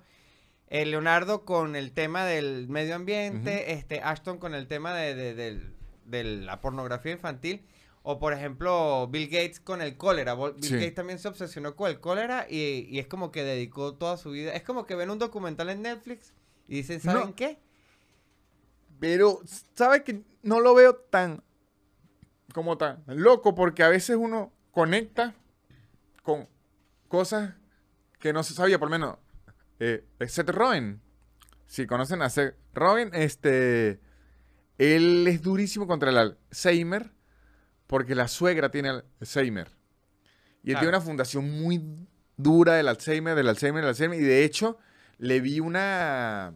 [0.68, 5.62] eh, Leonardo con el tema del medio ambiente, este Ashton con el tema de, de-
[6.06, 7.64] de la pornografía infantil,
[8.02, 10.34] o por ejemplo Bill Gates con el cólera.
[10.34, 10.74] Bill Sí.
[10.74, 14.30] Gates también se obsesionó con el cólera y, y es como que dedicó toda su
[14.32, 14.54] vida.
[14.54, 16.32] Es como que ven un documental en Netflix
[16.68, 17.34] y dicen, ¿saben No.
[17.36, 17.58] qué?
[18.98, 19.40] Pero,
[19.74, 21.42] ¿sabes que No lo veo tan
[22.52, 25.34] como tan loco porque a veces uno conecta
[26.22, 26.48] con
[27.08, 27.54] cosas
[28.18, 29.18] que no se sabía, por lo menos.
[29.78, 31.00] Eh, Seth Rogen,
[31.66, 34.00] si conocen a Seth Rogen, este,
[34.78, 37.12] él es durísimo contra el Alzheimer
[37.86, 39.68] porque la suegra tiene Alzheimer.
[40.62, 40.80] Y él Claro.
[40.80, 44.20] tiene una fundación muy dura del Alzheimer, del Alzheimer, del Alzheimer.
[44.20, 44.78] Y de hecho,
[45.18, 46.52] le vi una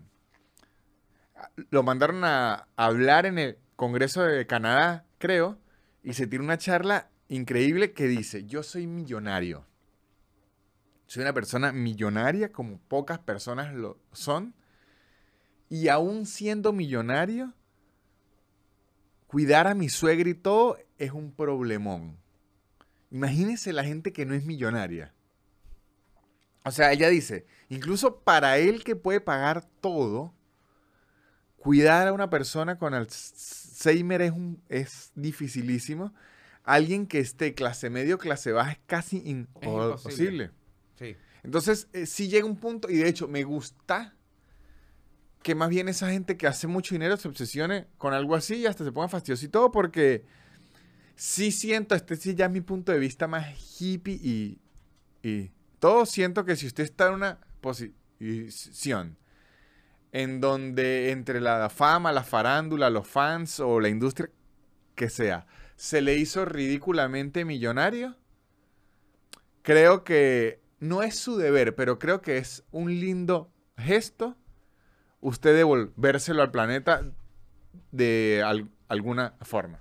[1.71, 5.59] lo mandaron a hablar en el Congreso de Canadá, creo,
[6.03, 9.67] y se tiene una charla increíble que dice, yo soy millonario.
[11.07, 14.55] Soy una persona millonaria como pocas personas lo son.
[15.69, 17.53] Y aún siendo millonario,
[19.27, 22.19] cuidar a mi suegra y todo es un problemón.
[23.11, 25.13] Imagínense la gente que no es millonaria.
[26.65, 30.35] O sea, ella dice, incluso para él que puede pagar todo,
[31.61, 36.13] cuidar a una persona con Alzheimer es, un, es dificilísimo.
[36.65, 39.93] Alguien que esté clase medio, clase baja es casi imposible.
[39.93, 40.51] imposible.
[40.99, 41.17] Sí.
[41.43, 44.15] Entonces, eh, sí llega un punto, y de hecho, me gusta
[45.43, 48.67] que más bien esa gente que hace mucho dinero se obsesione con algo así y
[48.67, 50.25] hasta se ponga fastidioso y todo, porque
[51.15, 53.47] sí siento, este sí ya es mi punto de vista más
[53.81, 54.59] hippie y,
[55.23, 59.17] y todo siento que si usted está en una posición
[60.13, 64.31] en donde entre la fama, la farándula, los fans o la industria
[64.95, 65.47] que sea,
[65.77, 68.17] se le hizo ridículamente millonario,
[69.63, 74.37] creo que no es su deber, pero creo que es un lindo gesto
[75.21, 77.03] usted devolvérselo al planeta
[77.93, 79.81] de al- alguna forma.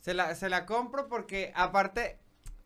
[0.00, 2.18] Se la, se la compro porque aparte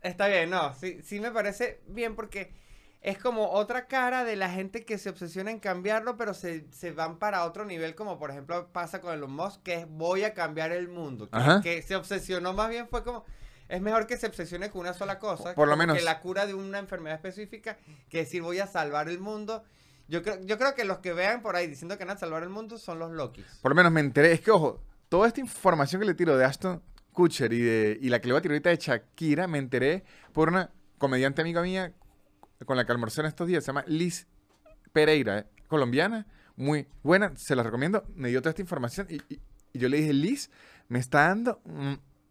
[0.02, 2.52] está bien, no, sí, sí me parece bien porque
[3.00, 6.90] es como otra cara de la gente que se obsesiona en cambiarlo, pero se, se
[6.90, 10.34] van para otro nivel, como por ejemplo pasa con Elon Musk, que es voy a
[10.34, 13.24] cambiar el mundo, que, que se obsesionó más bien fue como...
[13.68, 15.98] Es mejor que se obsesione con una sola cosa, Por lo menos.
[15.98, 17.76] que la cura de una enfermedad específica,
[18.08, 19.62] que decir voy a salvar el mundo.
[20.08, 22.42] Yo creo, yo creo que los que vean por ahí diciendo que van a salvar
[22.42, 23.44] el mundo son los Lokis.
[23.60, 24.32] Por lo menos me enteré.
[24.32, 26.82] Es que, ojo, toda esta información que le tiro de Aston
[27.12, 30.02] Kutcher y, de, y la que le voy a tirar ahorita de Shakira, me enteré
[30.32, 31.92] por una comediante amiga mía
[32.66, 33.64] con la que almorcé en estos días.
[33.64, 34.26] Se llama Liz
[34.92, 38.04] Pereira, eh, colombiana, muy buena, se la recomiendo.
[38.14, 39.40] Me dio toda esta información y, y-
[39.72, 40.50] y yo le dije, Liz,
[40.88, 41.60] me está dando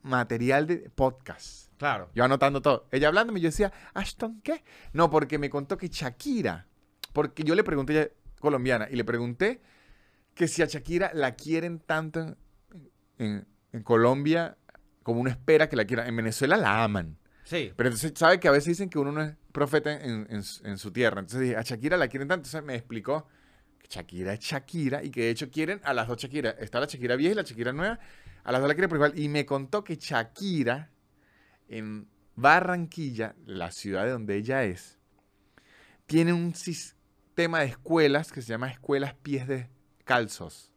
[0.01, 1.71] material de podcast.
[1.77, 2.09] Claro.
[2.15, 2.87] Yo anotando todo.
[2.91, 4.63] Ella hablándome, yo decía, ¿Ashton qué?
[4.93, 6.67] No, porque me contó que Shakira,
[7.13, 8.09] porque yo le pregunté, ella
[8.39, 9.61] colombiana, y le pregunté
[10.33, 12.37] que si a Shakira la quieren tanto en,
[13.19, 14.57] en- en Colombia
[15.03, 16.07] como uno espera que la quieran.
[16.07, 17.17] En Venezuela la aman.
[17.43, 17.71] Sí.
[17.75, 21.21] Pero entonces, ¿sabe que a veces dicen que uno no es profeta en, su tierra?
[21.21, 22.47] Entonces dije, a Shakira la quieren tanto.
[22.47, 23.27] Entonces me explicó
[23.79, 26.51] que Shakira es Shakira y que de hecho quieren a las dos Shakira.
[26.51, 27.99] Está la Shakira vieja y la Shakira nueva.
[28.43, 29.17] A las dos la quieren por igual.
[29.17, 30.91] Y me contó que Shakira
[31.69, 34.99] en Barranquilla, la ciudad de donde ella es,
[36.05, 39.71] tiene un sistema de escuelas que se llama Escuelas Pies de
[40.03, 40.71] Calzos.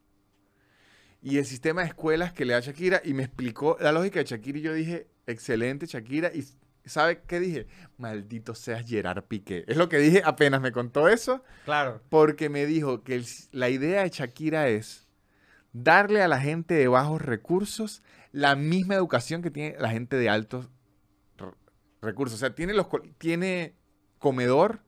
[1.21, 4.25] Y el sistema de escuelas que le da Shakira, y me explicó la lógica de
[4.25, 6.43] Shakira, y yo dije, excelente Shakira, y
[6.85, 7.67] ¿sabe qué dije?
[7.99, 9.65] Maldito seas Gerard Piqué.
[9.69, 12.01] Es lo que dije apenas me contó eso, Claro.
[12.09, 15.07] porque me dijo que el- la idea de Shakira es
[15.73, 18.03] darle a la gente de bajos recursos
[18.33, 20.69] la misma educación que tiene la gente de altos
[22.03, 22.37] recursos.
[22.37, 22.87] O sea, tiene, los,
[23.19, 23.75] tiene
[24.19, 24.81] comedor,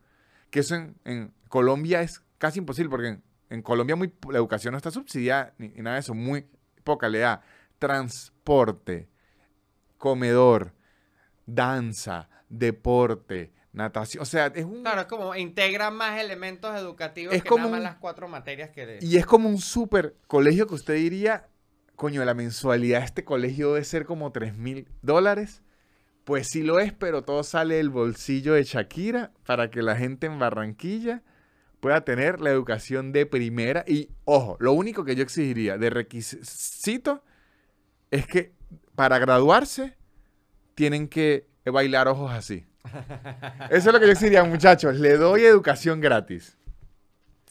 [0.51, 4.73] que eso en, en Colombia es casi imposible, porque en, en Colombia muy, la educación
[4.73, 6.47] no está subsidiada ni, ni nada de eso, muy
[6.85, 7.43] poca le da.
[7.79, 9.09] Transporte,
[9.99, 10.73] comedor,
[11.47, 14.23] danza, deporte, natación.
[14.23, 14.83] O sea, es un...
[14.83, 18.29] Claro, es como integra más elementos educativos Es que como nada más un- las cuatro
[18.29, 18.99] materias que le...
[19.01, 21.49] Y es como un super colegio que usted diría,
[21.97, 25.63] coño, la mensualidad de este colegio debe ser como 3 mil dólares.
[26.25, 30.27] Pues sí lo es, pero todo sale del bolsillo de Shakira para que la gente
[30.29, 31.23] en Barranquilla
[31.81, 33.85] pueda tener la educación de primera.
[33.89, 37.25] Y ojo, lo único que yo exigiría de requisito
[38.13, 38.53] es que
[38.95, 39.97] para graduarse
[40.83, 42.67] tienen que bailar ojos así.
[43.71, 44.97] Eso es lo que yo exigiría, muchachos.
[44.97, 46.59] Le doy educación gratis.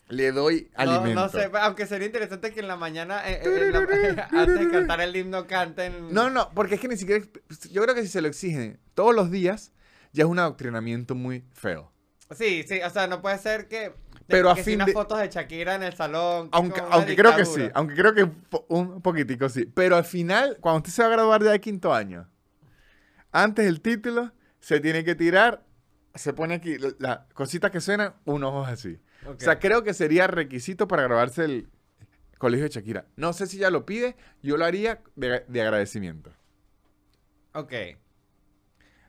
[0.10, 1.14] Le doy alimento.
[1.22, 4.70] no sé, aunque sería interesante que en la mañana, eh, eh, en la- antes de
[4.70, 6.14] cantar el himno, canten...
[6.14, 7.24] No, no, porque es que ni siquiera.
[7.72, 9.72] Yo creo que si se lo exigen todos los días,
[10.12, 11.90] ya es un adoctrinamiento muy feo.
[12.32, 13.94] Sí, sí, o sea, no puede ser que...
[14.28, 16.50] Pero a que si fin unas de- fotos de Shakira en el salón.
[16.52, 19.64] que Aunque, aunque creo que sí, aunque creo que un po- un poquitico sí.
[19.74, 22.30] Pero al final, cuando usted se va a graduar ya de quinto año,
[23.32, 25.66] antes del título, se tiene que tirar,
[26.16, 29.00] se pone aquí, la, la cosita que suena, un ojo así.
[29.26, 31.70] O sea, creo que sería requisito para graduarse el
[32.38, 33.06] colegio de Shakira.
[33.16, 36.32] No sé si ya lo pide, yo lo haría de, de agradecimiento.
[37.54, 37.74] Ok.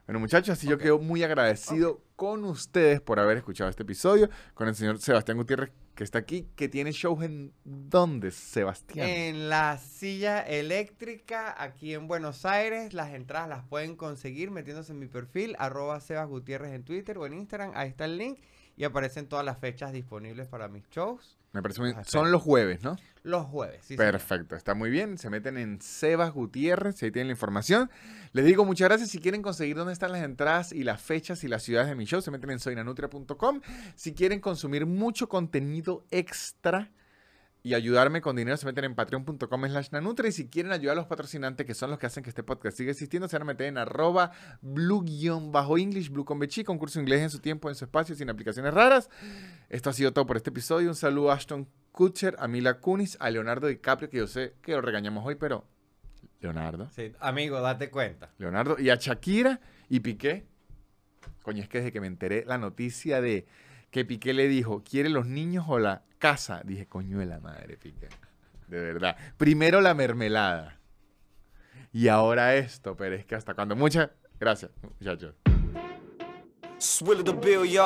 [0.05, 4.67] Bueno, muchachos, así yo quedo muy agradecido con ustedes por haber escuchado este episodio, con
[4.67, 9.07] el señor Sebastián Gutiérrez que está aquí, que tiene shows en dónde, Sebastián.
[9.07, 14.99] En la silla eléctrica aquí en Buenos Aires, las entradas las pueden conseguir metiéndose en
[14.99, 18.39] mi perfil, arroba Sebas Gutiérrez en Twitter o en Instagram, ahí está el link
[18.75, 21.37] y aparecen todas las fechas disponibles para mis shows.
[21.51, 21.93] Me parece muy...
[22.05, 22.95] Son los jueves, ¿no?
[23.23, 23.87] Los jueves.
[23.95, 25.17] Perfecto, está muy bien.
[25.17, 27.89] Se meten en Sebas Gutiérrez, ahí tienen la información.
[28.33, 29.09] Les digo muchas gracias.
[29.09, 32.05] Si quieren conseguir dónde están las entradas y las fechas y las ciudades de mi
[32.05, 33.61] show, se meten en soynanutria.com.
[33.95, 36.91] Si quieren consumir mucho contenido extra
[37.65, 40.27] y ayudarme con dinero, se meten en patreon.com slash nanutria.
[40.27, 42.75] Y si quieren ayudar a los patrocinantes, que son los que hacen que este podcast
[42.75, 47.29] siga existiendo, se van a meter en arroba blue-english, blue con bechi, concurso inglés en
[47.29, 49.09] su tiempo, en su espacio, sin aplicaciones raras.
[49.69, 50.89] Esto ha sido todo por este episodio.
[50.89, 54.81] Un saludo Ashton Kutcher, a Mila Kunis, a Leonardo DiCaprio, que yo sé que lo
[54.81, 55.65] regañamos hoy, pero
[56.41, 58.31] Leonardo, Sí, amigo, date cuenta.
[58.37, 60.45] Leonardo, y a Shakira y Piqué.
[61.43, 63.45] Coño, es que desde que me enteré la noticia de
[63.91, 66.61] que Piqué le dijo, ¿quiere los niños o la casa?
[66.65, 68.09] Dije, coño de la madre, Piqué.
[68.67, 69.15] De verdad.
[69.37, 70.79] Primero la mermelada.
[71.91, 73.75] Y ahora esto, pero es que hasta cuando.
[73.75, 75.35] Muchas gracias, muchachos.
[77.41, 77.85] Bill, ya.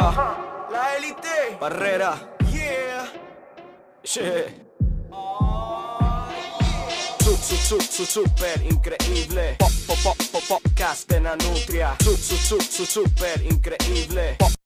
[0.72, 1.58] La élite.
[1.60, 2.37] Barrera.
[4.16, 4.48] Yeah.
[7.20, 9.58] Su, su, su, su, super increíble.
[9.60, 11.94] Pop, pop, pop, pop, podcast de Nanutria.
[12.02, 14.38] Su, su, su, su, super increíble.
[14.40, 14.57] Pop,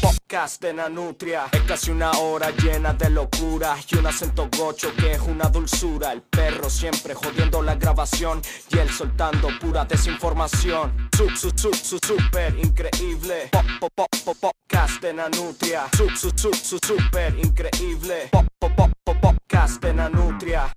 [0.00, 1.46] podcast de Nanutria.
[1.52, 6.12] Es casi una hora llena de locura y un acento gocho que es una dulzura.
[6.12, 11.10] El perro siempre jodiendo la grabación y él soltando pura desinformación.
[11.16, 13.48] Su, su, su, su, super increíble.
[13.50, 15.86] Pop, pop, pop, podcast de Nanutria.
[15.96, 18.28] Su, su, su, su, super increíble.
[18.30, 18.72] Pop, pop,
[19.04, 20.72] pop, podcast de Nanutria.